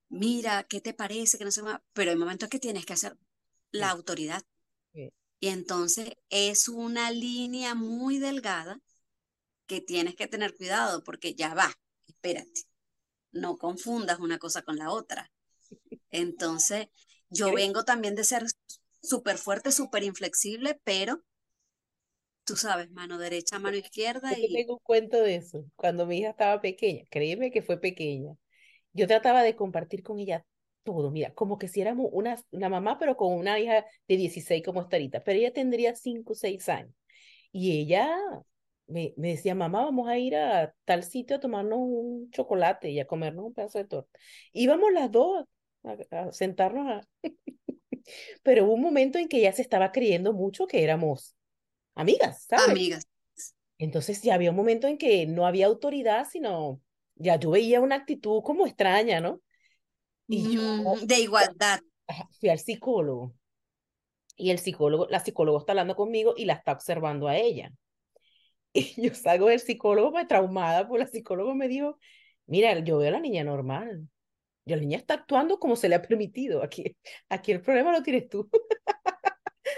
[0.09, 1.37] mira, ¿qué te parece?
[1.37, 3.17] Que no sé más, pero hay momentos que tienes que hacer
[3.71, 4.43] la autoridad.
[5.39, 8.79] Y entonces es una línea muy delgada
[9.67, 11.71] que tienes que tener cuidado porque ya va,
[12.07, 12.63] espérate,
[13.31, 15.31] no confundas una cosa con la otra.
[16.11, 16.87] Entonces,
[17.29, 18.43] yo vengo también de ser
[19.01, 21.21] súper fuerte, súper inflexible, pero
[22.45, 24.31] tú sabes, mano derecha, mano izquierda.
[24.33, 25.65] Yo tengo un cuento de eso.
[25.75, 28.33] Cuando mi hija estaba pequeña, créeme que fue pequeña,
[28.93, 30.45] yo trataba de compartir con ella
[30.83, 34.63] todo, mira, como que si éramos una, una mamá, pero con una hija de 16
[34.63, 36.93] como esta ahorita, pero ella tendría 5 o 6 años.
[37.51, 38.15] Y ella
[38.87, 42.99] me, me decía, mamá, vamos a ir a tal sitio a tomarnos un chocolate y
[42.99, 44.19] a comernos un pedazo de torta.
[44.53, 45.45] Íbamos las dos
[45.85, 47.07] a, a sentarnos a...
[48.43, 51.35] Pero hubo un momento en que ella se estaba creyendo mucho que éramos
[51.95, 52.69] amigas, ¿sabes?
[52.69, 53.07] Amigas.
[53.77, 56.81] Entonces ya había un momento en que no había autoridad, sino
[57.15, 59.41] ya yo veía una actitud como extraña, ¿no?
[60.27, 61.79] Y yo de igualdad.
[62.39, 63.35] fui al psicólogo
[64.35, 67.71] y el psicólogo, la psicóloga está hablando conmigo y la está observando a ella.
[68.77, 71.97] Y yo salgo del psicólogo pues, traumada, porque la psicóloga me dijo,
[72.45, 74.09] mira, yo veo a la niña normal.
[74.65, 76.63] Y la niña está actuando como se le ha permitido.
[76.63, 76.97] Aquí,
[77.29, 78.49] aquí el problema lo tienes tú.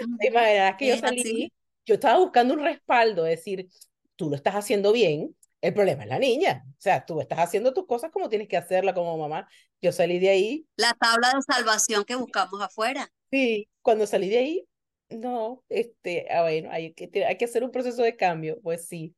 [0.00, 0.18] Ujú.
[0.20, 1.52] imaginarás que yo Es salí,
[1.86, 3.68] yo estaba buscando un respaldo, decir,
[4.16, 6.64] tú lo estás haciendo bien, el problema es la niña.
[6.70, 9.48] O sea, tú estás haciendo tus cosas como tienes que hacerla como mamá.
[9.80, 13.12] Yo salí de ahí, La tabla de salvación que buscamos afuera.
[13.30, 14.68] sí, cuando salí de ahí,
[15.10, 18.60] no, este, ah, bueno, hay que, hay que hacer un proceso de cambio.
[18.62, 19.14] Pues sí,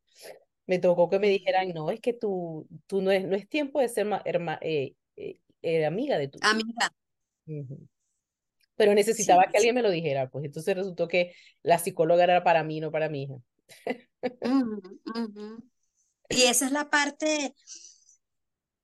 [0.66, 3.80] me tocó que me dijeran, no, es que tú, tú no es, no es tiempo
[3.80, 6.38] de ser ma- herma- eh, eh, eh, amiga de tu.
[6.42, 6.92] Amiga.
[8.76, 12.42] Pero necesitaba Sí, que alguien me lo dijera, pues entonces resultó que la psicóloga era
[12.42, 13.34] para mí, no para mi hija.
[16.30, 17.54] Y esa es la parte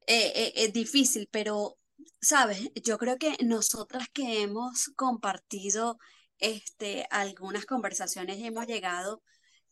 [0.06, 1.78] eh, eh, eh, difícil, pero,
[2.20, 2.70] ¿sabes?
[2.84, 5.98] Yo creo que nosotras que hemos compartido
[6.38, 9.22] este, algunas conversaciones hemos llegado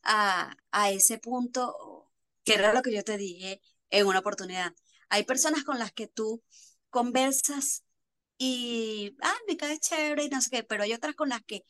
[0.02, 2.10] a, a ese punto,
[2.44, 4.72] que era lo que yo te dije en una oportunidad.
[5.08, 6.42] Hay personas con las que tú
[6.94, 7.82] conversas
[8.38, 11.64] y, ah, me cae chévere y no sé qué, pero hay otras con las que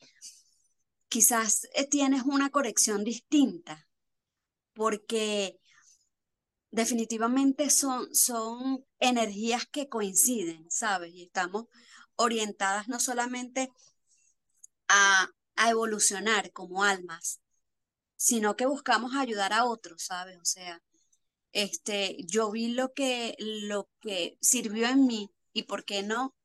[1.09, 3.87] quizás eh, tienes una conexión distinta,
[4.73, 5.59] porque
[6.69, 11.11] definitivamente son, son energías que coinciden, ¿sabes?
[11.15, 11.65] Y estamos
[12.17, 13.71] orientadas no solamente
[14.87, 17.41] a, a evolucionar como almas,
[18.15, 20.37] sino que buscamos ayudar a otros, ¿sabes?
[20.37, 20.83] O sea,
[21.55, 26.35] este, yo vi lo que, lo que sirvió en mí y por qué no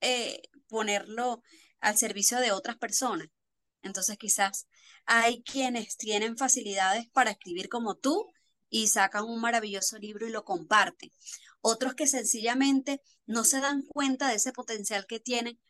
[0.00, 1.42] eh, ponerlo
[1.80, 3.28] al servicio de otras personas.
[3.82, 4.66] Entonces quizás
[5.04, 8.32] hay quienes tienen facilidades para escribir como tú
[8.70, 11.10] y sacan un maravilloso libro y lo comparten.
[11.60, 15.60] Otros que sencillamente no se dan cuenta de ese potencial que tienen,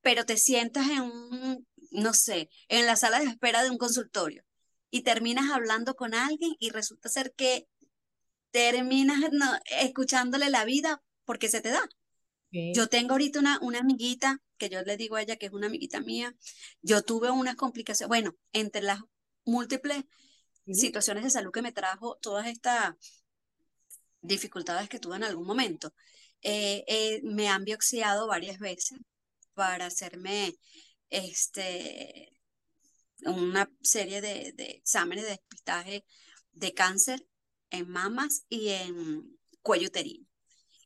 [0.00, 4.42] pero te sientas en un, no sé, en la sala de espera de un consultorio
[4.90, 7.68] y terminas hablando con alguien y resulta ser que
[8.50, 9.46] terminas no,
[9.80, 11.88] escuchándole la vida porque se te da.
[12.52, 15.68] Yo tengo ahorita una, una amiguita que yo le digo a ella que es una
[15.68, 16.34] amiguita mía.
[16.82, 19.00] Yo tuve unas complicaciones, bueno, entre las
[19.44, 20.04] múltiples
[20.72, 22.94] situaciones de salud que me trajo todas estas
[24.20, 25.94] dificultades que tuve en algún momento,
[26.42, 28.98] eh, eh, me han biopsiado varias veces
[29.54, 30.54] para hacerme
[31.08, 32.32] este,
[33.24, 36.04] una serie de, de exámenes de despistaje
[36.52, 37.26] de cáncer
[37.70, 40.26] en mamas y en cuello uterino.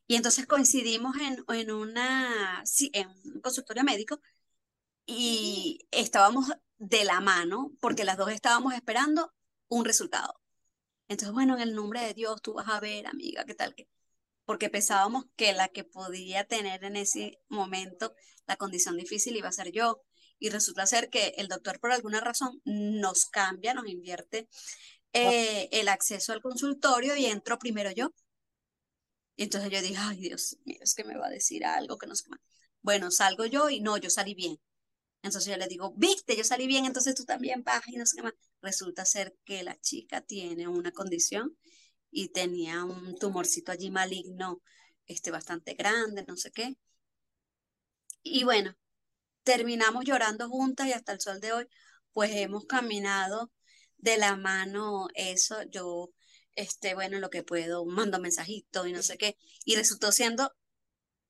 [0.07, 4.21] Y entonces coincidimos en, en, una, sí, en un consultorio médico
[5.07, 6.47] y estábamos
[6.79, 9.33] de la mano porque las dos estábamos esperando
[9.69, 10.41] un resultado.
[11.09, 13.89] Entonces, bueno, en el nombre de Dios, tú vas a ver, amiga, qué tal que...
[14.45, 18.15] Porque pensábamos que la que podía tener en ese momento
[18.47, 20.03] la condición difícil iba a ser yo.
[20.39, 24.49] Y resulta ser que el doctor, por alguna razón, nos cambia, nos invierte
[25.15, 28.11] eh, el acceso al consultorio y entro primero yo.
[29.37, 32.15] Entonces yo dije, ay, Dios mío, es que me va a decir algo que no
[32.15, 32.37] sé qué.
[32.83, 34.59] Bueno, salgo yo y no, yo salí bien.
[35.23, 38.17] Entonces yo le digo, viste, yo salí bien, entonces tú también vas y no sé
[38.17, 38.35] qué más.
[38.63, 41.57] Resulta ser que la chica tiene una condición
[42.11, 44.63] y tenía un tumorcito allí maligno,
[45.07, 46.77] este, bastante grande, no sé qué.
[48.23, 48.75] Y bueno,
[49.45, 51.67] terminamos llorando juntas y hasta el sol de hoy,
[52.13, 53.53] pues hemos caminado
[54.05, 56.11] de la mano eso, yo,
[56.55, 60.53] este, bueno, lo que puedo, mando mensajitos y no sé qué, y resultó siendo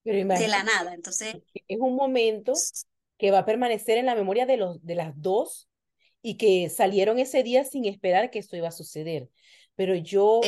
[0.03, 0.93] de la nada.
[0.93, 2.53] Entonces, es un momento
[3.17, 5.69] que va a permanecer en la memoria de, los, de las dos
[6.21, 9.31] y que salieron ese día sin esperar que esto iba a suceder.
[9.77, 10.41] Pero yo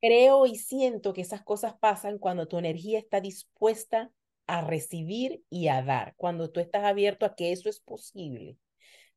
[0.00, 4.10] creo y siento que esas cosas pasan cuando tu energía está dispuesta
[4.46, 8.56] a recibir y a dar, cuando tú estás abierto a que eso es posible.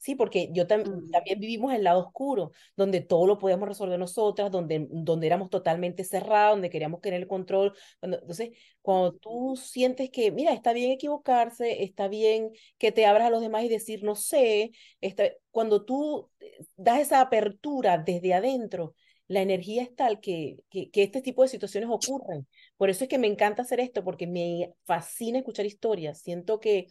[0.01, 4.49] Sí, porque yo tam- también vivimos el lado oscuro, donde todo lo podíamos resolver nosotras,
[4.49, 7.75] donde, donde éramos totalmente cerrados, donde queríamos tener el control.
[7.99, 8.49] Cuando- entonces,
[8.81, 13.41] cuando tú sientes que, mira, está bien equivocarse, está bien que te abras a los
[13.41, 14.71] demás y decir, no sé,
[15.01, 18.95] está, cuando tú eh, das esa apertura desde adentro,
[19.27, 22.47] la energía es tal que, que, que este tipo de situaciones ocurren.
[22.77, 26.19] Por eso es que me encanta hacer esto, porque me fascina escuchar historias.
[26.21, 26.87] Siento que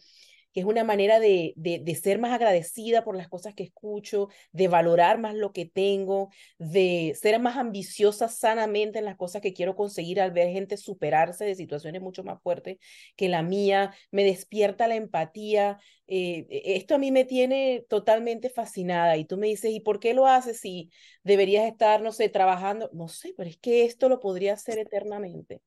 [0.53, 4.29] que es una manera de, de, de, ser más agradecida por las cosas que escucho,
[4.51, 9.53] de valorar más lo que tengo, de ser más ambiciosa sanamente en las cosas que
[9.53, 12.77] quiero conseguir al ver gente superarse de situaciones mucho más fuertes
[13.15, 15.79] que la mía, me despierta la empatía.
[16.07, 19.99] Eh, e, esto a mí me tiene totalmente fascinada y tú me dices, ¿y por
[19.99, 20.91] qué lo haces si
[21.23, 22.89] deberías estar, no sé, trabajando?
[22.93, 25.61] No sé, pero es que esto lo podría hacer eternamente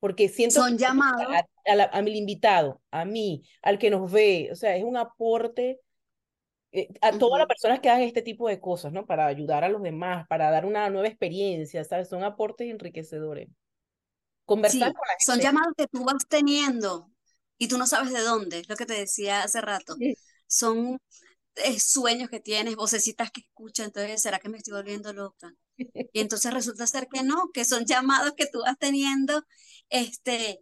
[0.00, 1.26] porque siento son llamados
[1.92, 5.80] a, mi invitado, a mí, al que nos ve, o sea, es un aporte
[6.72, 9.06] eh, a todas las personas que hagan este tipo de cosas, ¿no?
[9.06, 12.08] Para ayudar a los demás, para dar una nueva experiencia, ¿sabes?
[12.08, 13.48] Son aportes enriquecedores.
[14.44, 15.24] Conversar con la gente.
[15.24, 17.10] Son llamados que tú vas teniendo
[17.56, 19.94] y tú no sabes de dónde, es lo que te decía hace rato.
[20.46, 20.98] Son
[21.56, 25.52] eh, sueños que tienes, vocecitas que escuchas, entonces, ¿será que me estoy volviendo loca?
[26.12, 29.44] Y entonces resulta ser que no, que son llamados que tú vas teniendo
[29.88, 30.60] este,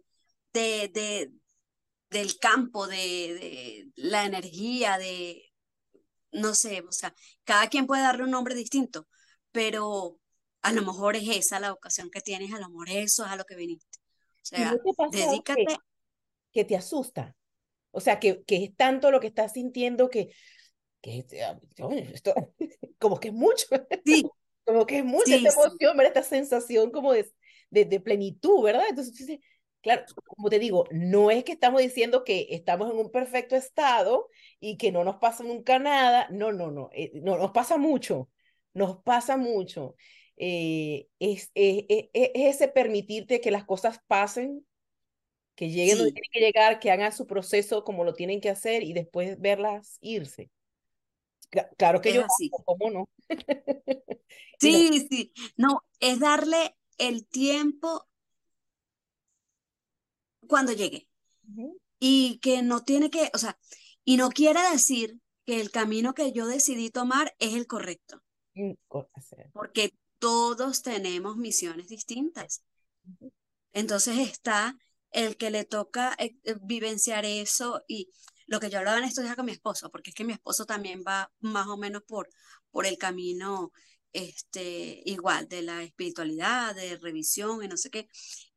[0.53, 1.31] de, de,
[2.09, 5.51] del campo, de, de la energía, de,
[6.31, 7.13] no sé, o sea,
[7.43, 9.07] cada quien puede darle un nombre distinto,
[9.51, 10.19] pero
[10.61, 13.35] a lo mejor es esa la ocasión que tienes, a lo mejor eso es a
[13.35, 13.99] lo que viniste.
[14.41, 14.75] O sea,
[15.11, 15.65] dedícate.
[15.65, 15.77] Que,
[16.51, 17.35] que, te asusta.
[17.91, 20.33] O sea, que, que es tanto lo que estás sintiendo que,
[21.03, 21.17] que
[22.13, 22.33] esto,
[22.97, 23.67] como que es mucho.
[24.05, 24.23] Sí.
[24.65, 27.29] como que es mucha esta emoción, esta sensación como de,
[27.69, 28.85] de, plenitud, ¿verdad?
[28.89, 29.39] Entonces,
[29.81, 34.29] claro, como te digo, no es que estamos diciendo que estamos en un perfecto estado
[34.61, 38.29] y que no nos pasa nunca nada, no, no, no, eh, no nos pasa mucho,
[38.73, 39.95] nos pasa mucho.
[40.37, 44.65] Eh, es, es, es, ese permitirte que las cosas pasen,
[45.55, 48.81] que lleguen donde tienen que llegar, que hagan su proceso como lo tienen que hacer
[48.81, 50.49] y después verlas irse.
[51.77, 52.49] Claro que yo, así.
[52.65, 53.09] ¿cómo no?
[54.59, 58.07] sí, sí, no, es darle el tiempo
[60.47, 61.07] cuando llegue.
[61.99, 63.57] Y que no tiene que, o sea,
[64.03, 68.21] y no quiere decir que el camino que yo decidí tomar es el correcto.
[68.55, 68.73] Mm,
[69.53, 72.63] Porque todos tenemos misiones distintas.
[73.73, 74.77] Entonces está
[75.11, 78.09] el que le toca eh, eh, vivenciar eso y
[78.47, 80.65] lo que yo hablaba en estos días con mi esposo, porque es que mi esposo
[80.65, 82.29] también va más o menos por,
[82.71, 83.71] por el camino
[84.13, 88.07] este, igual, de la espiritualidad, de revisión y no sé qué.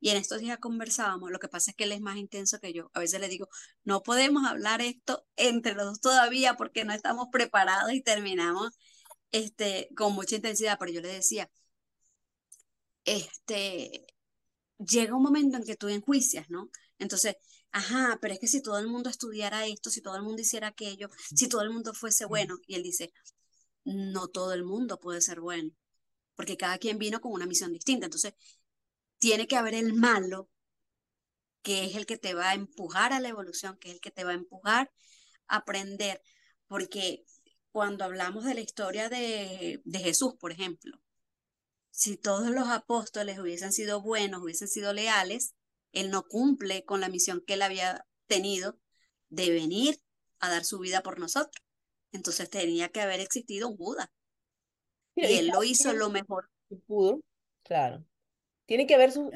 [0.01, 2.73] Y en estos días conversábamos, lo que pasa es que él es más intenso que
[2.73, 2.91] yo.
[2.95, 3.49] A veces le digo,
[3.85, 8.71] no podemos hablar esto entre los dos todavía porque no estamos preparados y terminamos
[9.33, 11.51] este, con mucha intensidad, pero yo le decía,
[13.05, 14.07] este,
[14.79, 16.71] llega un momento en que tú enjuicias, ¿no?
[16.99, 17.37] Entonces,
[17.73, 20.69] ajá, pero es que si todo el mundo estudiara esto, si todo el mundo hiciera
[20.69, 23.13] aquello, si todo el mundo fuese bueno, y él dice,
[23.85, 25.71] no todo el mundo puede ser bueno,
[26.35, 28.07] porque cada quien vino con una misión distinta.
[28.07, 28.35] Entonces,
[29.19, 30.51] tiene que haber el malo,
[31.63, 34.11] que es el que te va a empujar a la evolución, que es el que
[34.11, 34.91] te va a empujar
[35.49, 36.23] a aprender,
[36.69, 37.25] porque
[37.73, 40.99] cuando hablamos de la historia de, de Jesús, por ejemplo,
[41.91, 45.56] si todos los apóstoles hubiesen sido buenos, hubiesen sido leales,
[46.01, 48.79] él no cumple con la misión que él había tenido
[49.29, 49.99] de venir
[50.41, 51.65] a dar su vida por nosotros.
[52.13, 54.11] Entonces tenía que haber existido un Buda.
[55.15, 56.49] y él lo hizo lo mejor.
[56.87, 57.21] Pudo,
[57.63, 58.05] claro.
[58.67, 59.31] Tiene que haber su,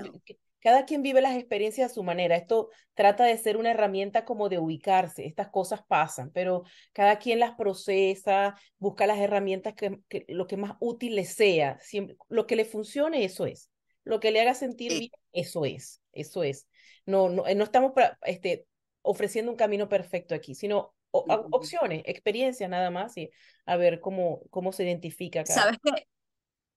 [0.61, 2.37] cada quien vive las experiencias a su manera.
[2.37, 5.27] Esto trata de ser una herramienta como de ubicarse.
[5.27, 10.77] Estas cosas pasan, pero cada quien las procesa, busca las herramientas que, lo que más
[10.81, 11.79] útil le sea.
[11.81, 13.71] Siempre, lo que le funcione, eso es.
[14.05, 16.00] Lo que le haga sentir bien, eso es.
[16.13, 16.67] Eso es.
[17.07, 17.93] No, no, no estamos
[18.23, 18.67] este,
[19.03, 23.31] ofreciendo un camino perfecto aquí, sino opciones, experiencias nada más y
[23.67, 25.45] a ver cómo, cómo se identifica.
[25.45, 26.07] ¿Sabes qué?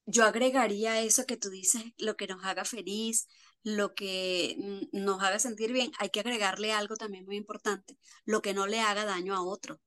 [0.05, 3.27] Yo agregaría eso que tú dices, lo que nos haga feliz,
[3.63, 4.57] lo que
[4.91, 8.81] nos haga sentir bien, hay que agregarle algo también muy importante, lo que no le
[8.81, 9.79] haga daño a otro.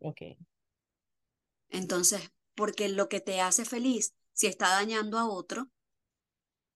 [0.00, 0.20] Ok.
[1.70, 5.70] Entonces, porque lo que te hace feliz, si está dañando a otro,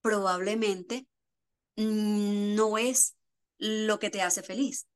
[0.01, 1.07] probablemente
[1.79, 3.17] no es
[3.59, 4.89] lo que te hace feliz.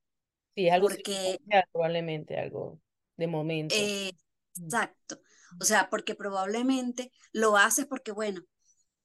[0.54, 1.38] Sí, algo porque,
[1.72, 2.80] probablemente algo
[3.16, 3.74] de momento.
[3.74, 4.12] Eh,
[4.60, 5.20] exacto.
[5.60, 8.42] O sea, porque probablemente lo haces porque, bueno,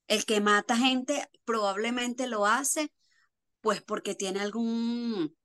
[0.08, 2.92] el que mata gente probablemente lo hace
[3.62, 5.36] pues porque tiene algún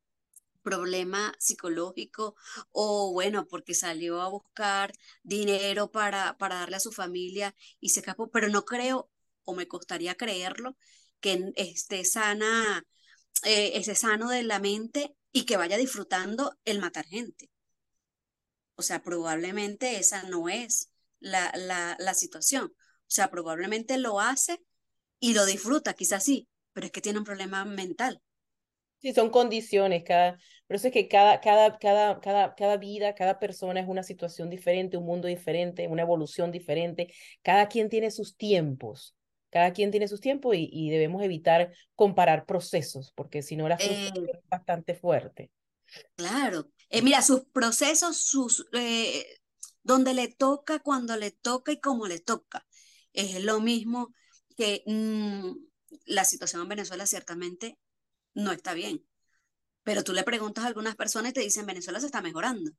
[0.63, 2.37] problema psicológico
[2.71, 8.01] o bueno, porque salió a buscar dinero para, para darle a su familia y se
[8.01, 9.11] escapó, pero no creo,
[9.45, 10.77] o me costaría creerlo,
[11.23, 12.85] que esté sana,
[13.45, 17.49] eh, ese sano de la mente y que vaya disfrutando el matar gente.
[18.75, 22.67] O sea, probablemente esa no es la, la, la situación.
[22.67, 24.61] O sea, probablemente lo hace
[25.19, 28.21] y lo disfruta, quizás sí, pero es que tiene un problema mental.
[28.99, 33.39] Sí, son condiciones, cada, por eso es que cada, cada, cada, cada, cada vida, cada
[33.39, 37.13] persona es una situación diferente, un mundo diferente, una evolución diferente.
[37.43, 39.17] Cada quien tiene sus tiempos,
[39.53, 43.81] cada quien tiene sus tiempos y, y debemos evitar comparar procesos, porque si no la
[43.81, 45.53] frustración Eh, es bastante fuerte.
[46.17, 46.71] claro.
[46.89, 49.27] Eh, mira, sus procesos, sus, eh,
[49.83, 52.67] donde le toca, cuando le toca y cómo le toca.
[53.13, 54.15] Es lo mismo
[54.57, 55.53] que mm,
[56.07, 57.79] la situación en Venezuela ciertamente
[58.35, 59.07] no está bien.
[59.85, 62.73] Pero tú le preguntas a algunas personas y te dicen, Venezuela se está mejorando.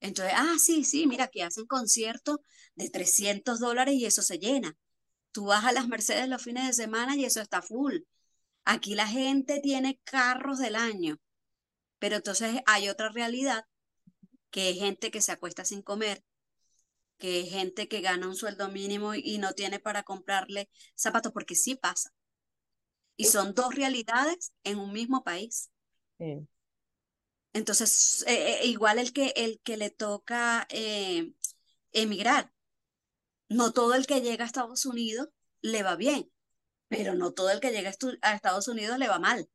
[0.00, 2.38] Entonces, ah, sí, sí, mira, que hacen conciertos
[2.74, 4.76] de 300 dólares y eso se llena.
[5.32, 7.98] Tú vas a las Mercedes los fines de semana y eso está full.
[8.64, 11.18] Aquí la gente tiene carros del año,
[11.98, 13.64] pero entonces hay otra realidad,
[14.50, 16.24] que es gente que se acuesta sin comer,
[17.18, 21.54] que es gente que gana un sueldo mínimo y no tiene para comprarle zapatos, porque
[21.54, 22.10] sí pasa.
[23.16, 25.70] Y son dos realidades en un mismo país.
[26.18, 26.48] sí.
[27.52, 31.32] Entonces, eh, eh, igual el que, el que le toca eh,
[31.92, 32.52] emigrar,
[33.50, 35.30] no todo el que llega a Estados Unidos
[35.62, 36.32] le va bien,
[36.88, 37.92] pero no todo el que llega
[38.22, 39.48] a Estados Unidos le va mal.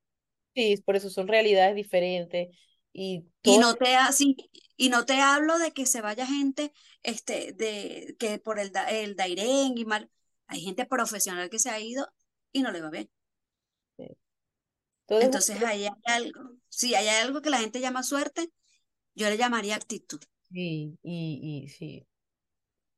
[0.55, 2.49] Sí, por eso son realidades diferentes
[2.93, 4.35] y Y no te, ha- sí,
[4.77, 6.73] y no te hablo de que se vaya gente
[7.03, 10.11] este, de, que por el, el Dairén y mal.
[10.47, 12.07] Hay gente profesional que se ha ido
[12.51, 13.09] y no le va bien.
[15.19, 18.51] Entonces ahí hay algo, sí, ahí hay algo que la gente llama suerte,
[19.15, 20.21] yo le llamaría actitud.
[20.49, 22.07] sí, y, y sí.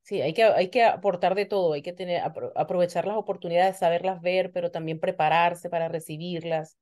[0.08, 3.78] Sí, hay que, hay que aportar de todo, hay que tener, apro- aprovechar las oportunidades,
[3.78, 6.78] saberlas ver, pero también prepararse para recibirlas.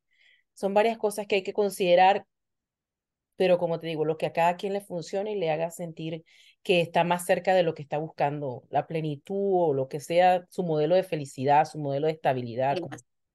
[0.53, 2.27] Son varias cosas que hay que considerar,
[3.35, 6.23] pero como te digo, lo que a cada quien le funcione y le haga sentir
[6.63, 9.35] que está más cerca de lo que está buscando, la plenitud
[9.69, 12.79] o lo que sea su modelo de felicidad, su modelo de estabilidad,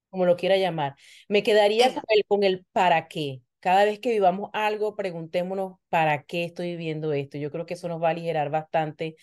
[0.09, 0.95] como, lo quiera llamar.
[1.29, 3.41] Me quedaría con el, con el para qué.
[3.59, 7.37] Cada vez que vivamos algo, preguntémonos para qué estoy viviendo esto.
[7.37, 9.15] Yo creo que eso nos va a aligerar bastante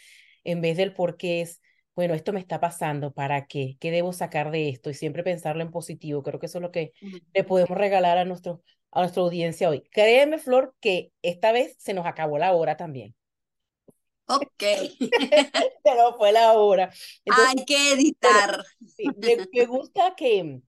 [0.50, 1.60] en vez del por qué es,
[1.94, 3.76] bueno, esto me está pasando, ¿para qué?
[3.80, 4.90] ¿Qué debo sacar de esto?
[4.90, 6.22] Y siempre pensarlo en positivo.
[6.22, 6.92] Creo que eso es lo que
[7.34, 9.82] le podemos regalar a nuestro, a nuestra audiencia hoy.
[9.90, 13.14] Créeme, Flor, que esta vez se nos acabó la hora también.
[14.26, 14.62] Ok,
[15.84, 16.90] Se nos fue la hora.
[17.24, 18.64] Entonces, hay que bueno, editar.
[18.86, 19.06] sí,
[19.52, 20.60] me gusta que,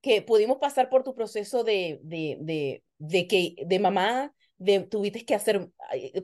[0.00, 5.24] que pudimos pasar por tu proceso de, de, de, de que de mamá, de tuviste
[5.24, 5.70] que hacer,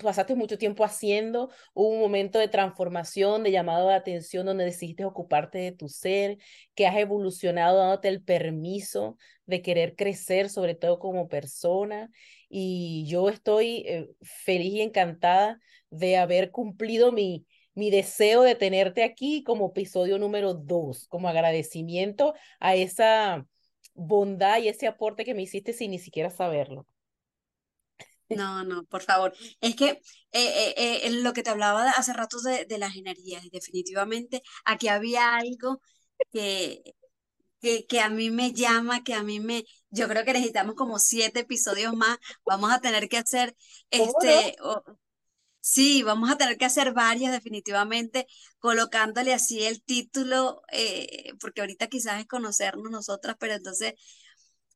[0.02, 5.58] pasaste mucho tiempo haciendo, un momento de transformación, de llamado de atención donde decidiste ocuparte
[5.58, 6.38] de tu ser,
[6.74, 9.16] que has evolucionado dándote el permiso
[9.46, 12.10] de querer crecer, sobre todo como persona.
[12.48, 15.60] Y yo estoy eh, feliz y encantada
[15.90, 22.34] de haber cumplido mi, mi deseo de tenerte aquí como episodio número dos, como agradecimiento
[22.60, 23.46] a esa
[23.94, 26.86] bondad y ese aporte que me hiciste sin ni siquiera saberlo.
[28.28, 29.34] No, no, por favor.
[29.60, 30.00] Es que eh,
[30.32, 34.88] eh, eh, lo que te hablaba hace rato de, de las energías, y definitivamente aquí
[34.88, 35.80] había algo
[36.32, 36.82] que,
[37.60, 40.98] que, que a mí me llama, que a mí me, yo creo que necesitamos como
[40.98, 42.18] siete episodios más.
[42.46, 43.56] Vamos a tener que hacer
[43.90, 44.56] este,
[45.60, 48.26] sí, vamos a tener que hacer varios definitivamente,
[48.58, 53.94] colocándole así el título, eh, porque ahorita quizás es conocernos nosotras, pero entonces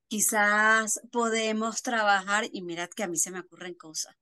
[0.09, 4.15] quizás podemos trabajar, y mirad que a mí se me ocurren cosas.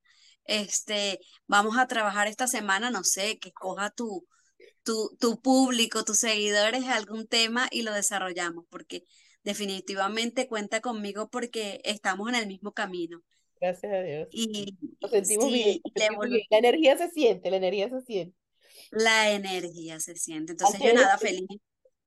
[0.45, 4.27] Este, vamos a trabajar esta semana, no sé, que coja tu,
[4.83, 9.03] tu, tu público, tus seguidores, algún tema y lo desarrollamos, porque
[9.43, 13.23] definitivamente cuenta conmigo porque estamos en el mismo camino.
[13.61, 14.29] Gracias a Dios.
[14.31, 16.43] Y Nos sentimos bien, nos sentimos bien.
[16.51, 18.37] La energía se siente, la energía se siente.
[18.91, 20.53] la energía se siente.
[20.53, 21.47] Entonces yo nada, feliz.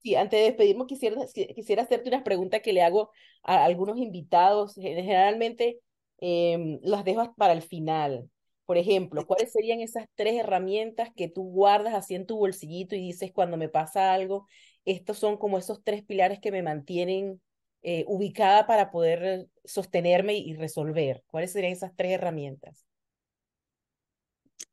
[0.02, 3.12] Sí, antes de despedirnos, quisiera, qui- quisiera hacerte unas preguntas que le hago
[3.44, 4.76] a algunos invitados.
[4.76, 5.80] Generalmente
[6.20, 8.30] em, las dejo para el final.
[8.66, 13.00] Por ejemplo, ¿cuáles serían esas tres herramientas que tú guardas así en tu bolsillito y
[13.00, 14.48] dices cuando me pasa algo,
[14.86, 17.42] estos son como esos tres pilares que me mantienen
[17.82, 21.24] eh, ubicada para poder sostenerme y resolver?
[21.28, 22.86] ¿Cuáles serían esas tres herramientas?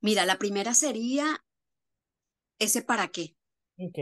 [0.00, 1.44] Mira, la primera sería
[2.58, 3.34] ese para qué,
[3.78, 3.98] Ok.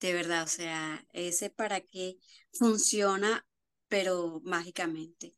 [0.00, 2.18] De verdad, o sea, ese para qué
[2.52, 3.46] funciona,
[3.88, 5.34] pero mágicamente.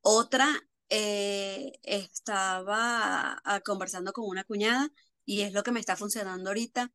[0.00, 0.48] Otra,
[0.88, 4.90] eh, estaba ah, conversando con una cuñada
[5.24, 6.92] y es lo que me está funcionando ahorita,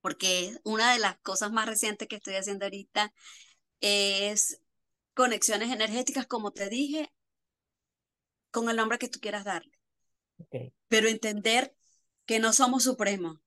[0.00, 3.12] porque una de las cosas más recientes que estoy haciendo ahorita
[3.80, 4.60] es
[5.14, 7.12] conexiones energéticas, como te dije,
[8.50, 9.72] con el nombre que tú quieras darle,
[10.88, 11.74] pero entender
[12.26, 13.40] que no somos supremos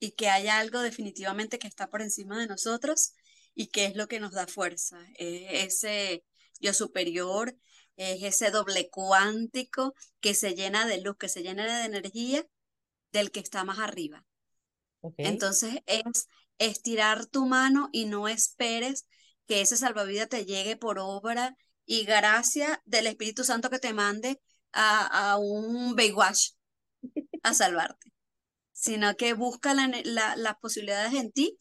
[0.00, 3.14] y que hay algo definitivamente que está por encima de nosotros
[3.54, 4.98] y qué es lo que nos da fuerza.
[5.16, 6.24] Es ese
[6.60, 7.56] yo superior,
[7.96, 12.46] es ese doble cuántico que se llena de luz, que se llena de energía
[13.12, 14.24] del que está más arriba.
[15.16, 16.28] Entonces es
[16.58, 19.06] estirar tu mano y no esperes
[19.46, 24.40] que ese salvavidas te llegue por obra y gracia del Espíritu Santo que te mande
[24.72, 26.50] a, un Baywatch
[27.42, 28.12] a salvarte,
[28.78, 31.58] sino que busca las posibilidades en ti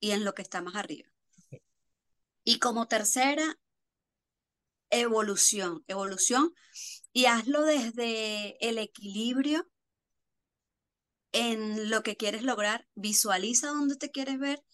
[0.00, 1.10] y en lo que está más arriba.
[2.44, 3.58] Y como tercera,
[4.88, 6.54] evolución, evolución,
[7.12, 9.68] y hazlo desde el equilibrio
[11.32, 14.64] en lo que quieres lograr, visualiza dónde te quieres ver,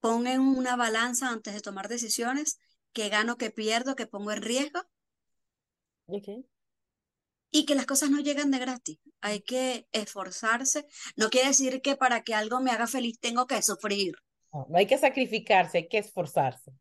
[0.00, 2.58] pon en una balanza antes de tomar decisiones,
[2.92, 4.82] qué gano, qué pierdo, qué pongo en riesgo.
[7.50, 8.98] Y que las cosas no llegan de gratis.
[9.20, 10.86] Hay que esforzarse.
[11.16, 14.14] No quiere decir que para que algo me haga feliz tengo que sufrir.
[14.52, 16.72] no hay que sacrificarse, hay que esforzarse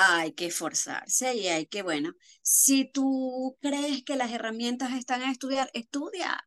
[0.00, 5.30] hay que esforzarse y hay que, bueno, si tú crees que las herramientas están en
[5.30, 6.38] estudiar, estudia.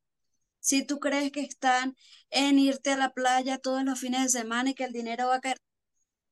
[0.62, 1.98] Si tú crees que están
[2.30, 5.36] en irte a la playa todos los fines de semana y que el dinero va
[5.36, 5.58] a caer,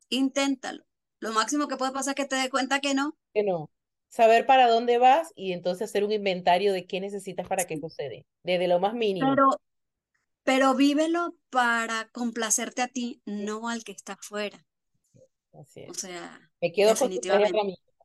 [0.08, 0.86] inténtalo.
[1.20, 3.18] Lo máximo que puede pasar es que te des cuenta que no.
[3.34, 3.70] Que no.
[4.10, 8.26] Saber para dónde vas y entonces hacer un inventario de qué necesitas para que sucede,
[8.44, 9.30] desde lo más mínimo.
[9.30, 9.62] Pero,
[10.44, 14.66] pero vívelo para complacerte a ti, no al que está afuera.
[15.54, 15.90] Así es.
[15.90, 17.12] O sea, me quedo con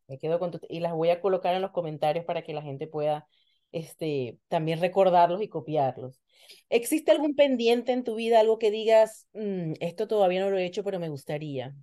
[0.06, 2.86] me quedo con y las voy a colocar en los comentarios para que la gente
[2.86, 3.26] pueda
[3.72, 6.20] este, también recordarlos y copiarlos.
[6.68, 10.66] ¿Existe algún pendiente en tu vida, algo que digas, mm, esto todavía no lo he
[10.66, 11.74] hecho, pero me gustaría?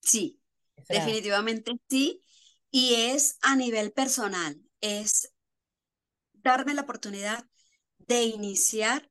[0.00, 0.40] Sí,
[0.88, 2.20] definitivamente sí.
[2.70, 5.32] Y es a nivel personal, es
[6.34, 7.44] darme la oportunidad
[7.98, 9.10] de iniciar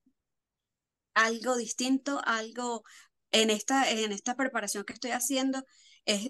[1.13, 2.83] algo distinto, algo
[3.31, 5.63] en esta, en esta preparación que estoy haciendo,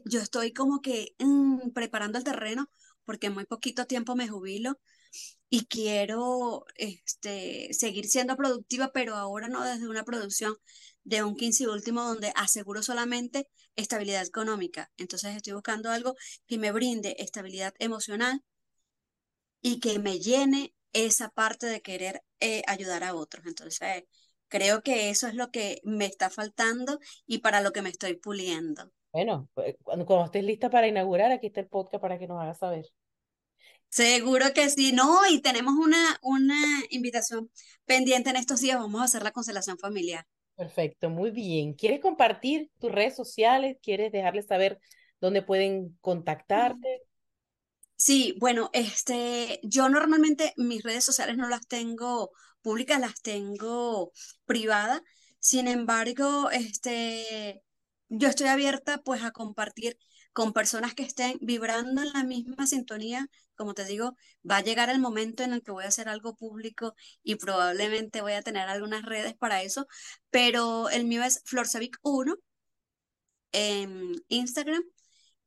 [0.06, 2.70] yo estoy como que mm, preparando el terreno
[3.06, 4.80] porque en muy poquito tiempo me jubilo
[5.50, 10.56] y quiero este, seguir siendo productiva, pero ahora no desde una producción
[11.08, 13.48] de un 15 y último donde aseguro solamente
[13.78, 14.92] estabilidad económica.
[14.98, 16.16] Entonces estoy buscando algo
[16.48, 18.44] que me brinde estabilidad emocional
[19.62, 23.46] y que me llene esa parte de querer eh, ayudar a otros.
[23.46, 24.04] Entonces
[24.50, 28.18] creo que eso es lo que me está faltando y para lo que me estoy
[28.18, 28.92] puliendo.
[29.14, 32.42] Bueno, pues, cuando, cuando estés lista para inaugurar, aquí está el podcast para que nos
[32.42, 32.86] hagas saber.
[33.88, 37.50] Seguro que sí, no, y tenemos una, una invitación
[37.86, 40.28] pendiente en estos días, vamos a hacer la constelación familiar.
[40.58, 41.74] Perfecto, muy bien.
[41.76, 43.78] ¿Quieres compartir tus redes sociales?
[43.82, 44.80] ¿Quieres dejarles saber
[45.22, 47.04] dónde pueden contactarte?
[47.98, 52.32] Sí, bueno, este, yo normalmente mis redes sociales no las tengo
[52.62, 54.12] públicas, las tengo
[54.46, 55.02] privadas.
[55.40, 57.64] Sin embargo, este,
[58.10, 59.98] yo estoy abierta pues a compartir
[60.38, 63.28] con personas que estén vibrando en la misma sintonía.
[63.56, 64.16] Como te digo,
[64.48, 68.22] va a llegar el momento en el que voy a hacer algo público y probablemente
[68.22, 69.88] voy a tener algunas redes para eso,
[70.30, 72.36] pero el mío es Florcevic 1
[73.52, 74.84] en Instagram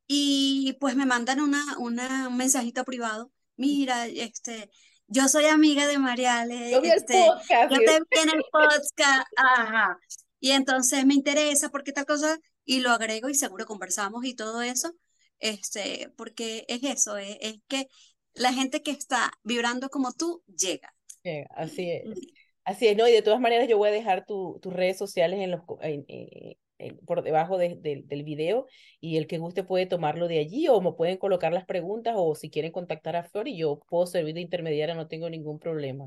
[0.08, 3.30] y pues me mandan una, una, un mensajito privado.
[3.54, 4.72] Mira, este,
[5.06, 6.72] yo soy amiga de Mariale.
[6.72, 7.70] Yo este, podcast.
[7.70, 9.28] Yo te vi en el podcast.
[9.36, 10.00] Ajá.
[10.40, 12.40] Y entonces me interesa porque tal cosa
[12.70, 14.92] y lo agrego y seguro conversamos y todo eso,
[15.40, 17.88] este, porque es eso, es, que
[18.32, 20.94] la gente que está vibrando como tú llega.
[21.56, 22.04] así es.
[22.62, 23.08] Así es, ¿no?
[23.08, 25.62] Y de todas maneras yo voy a dejar tus redes sociales en los,
[27.06, 28.68] por debajo del video
[29.00, 32.36] y el que guste puede tomarlo de allí o me pueden colocar las preguntas o
[32.36, 36.06] si quieren contactar a Flor y yo puedo servir de intermediaria, no tengo ningún problema.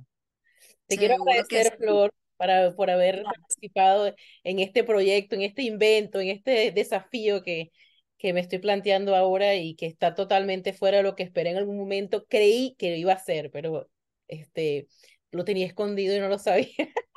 [0.88, 4.14] Te quiero agradecer, Flor, para, por haber participado
[4.44, 7.72] en este proyecto, en este invento, en este desafío que,
[8.18, 11.58] que me estoy planteando ahora y que está totalmente fuera de lo que esperé en
[11.58, 12.26] algún momento.
[12.28, 13.90] Creí que lo iba a hacer, pero
[14.28, 14.88] este,
[15.32, 16.68] lo tenía escondido y no lo sabía.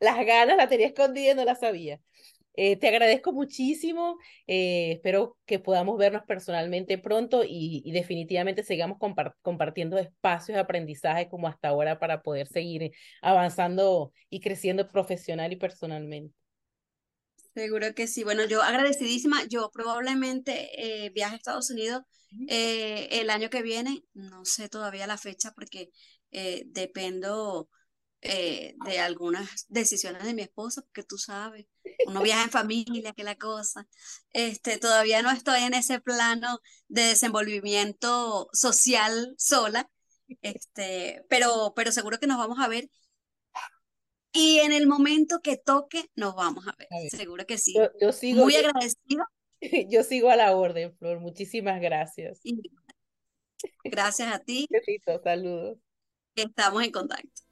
[0.00, 2.00] Las ganas las tenía escondidas y no las sabía.
[2.56, 4.18] Eh, te agradezco muchísimo.
[4.46, 8.98] Eh, espero que podamos vernos personalmente pronto y, definitivamente sigamos
[9.42, 12.92] compartiendo espacios de aprendizaje como hasta ahora para poder seguir
[13.22, 16.34] avanzando y creciendo profesional y personalmente.
[17.54, 18.24] Seguro que sí.
[18.24, 19.44] Bueno, yo agradecidísima.
[19.48, 22.02] Yo probablemente eh, viaje a Estados Unidos
[22.48, 24.02] el año que viene.
[24.12, 25.90] No sé todavía la fecha porque
[26.66, 27.68] dependo
[28.26, 31.66] eh, de algunas decisiones de mi esposo, porque tú sabes,
[32.06, 33.86] uno viaja en familia, que la cosa.
[34.30, 36.58] Este, todavía no estoy en ese plano
[36.88, 39.90] de desenvolvimiento social sola,
[40.40, 42.88] este, pero, pero seguro que nos vamos a ver.
[44.32, 46.88] Y en el momento que toque, nos vamos a ver.
[47.10, 47.74] Seguro que sí.
[48.00, 49.26] Yo, sigo muy agradecido.
[49.90, 51.20] Yo sigo a la orden, Flor.
[51.20, 52.40] Muchísimas gracias.
[52.42, 52.62] Y
[53.84, 54.66] gracias a ti.
[54.70, 55.78] Besitos, saludos.
[56.34, 57.44] Estamos en contacto.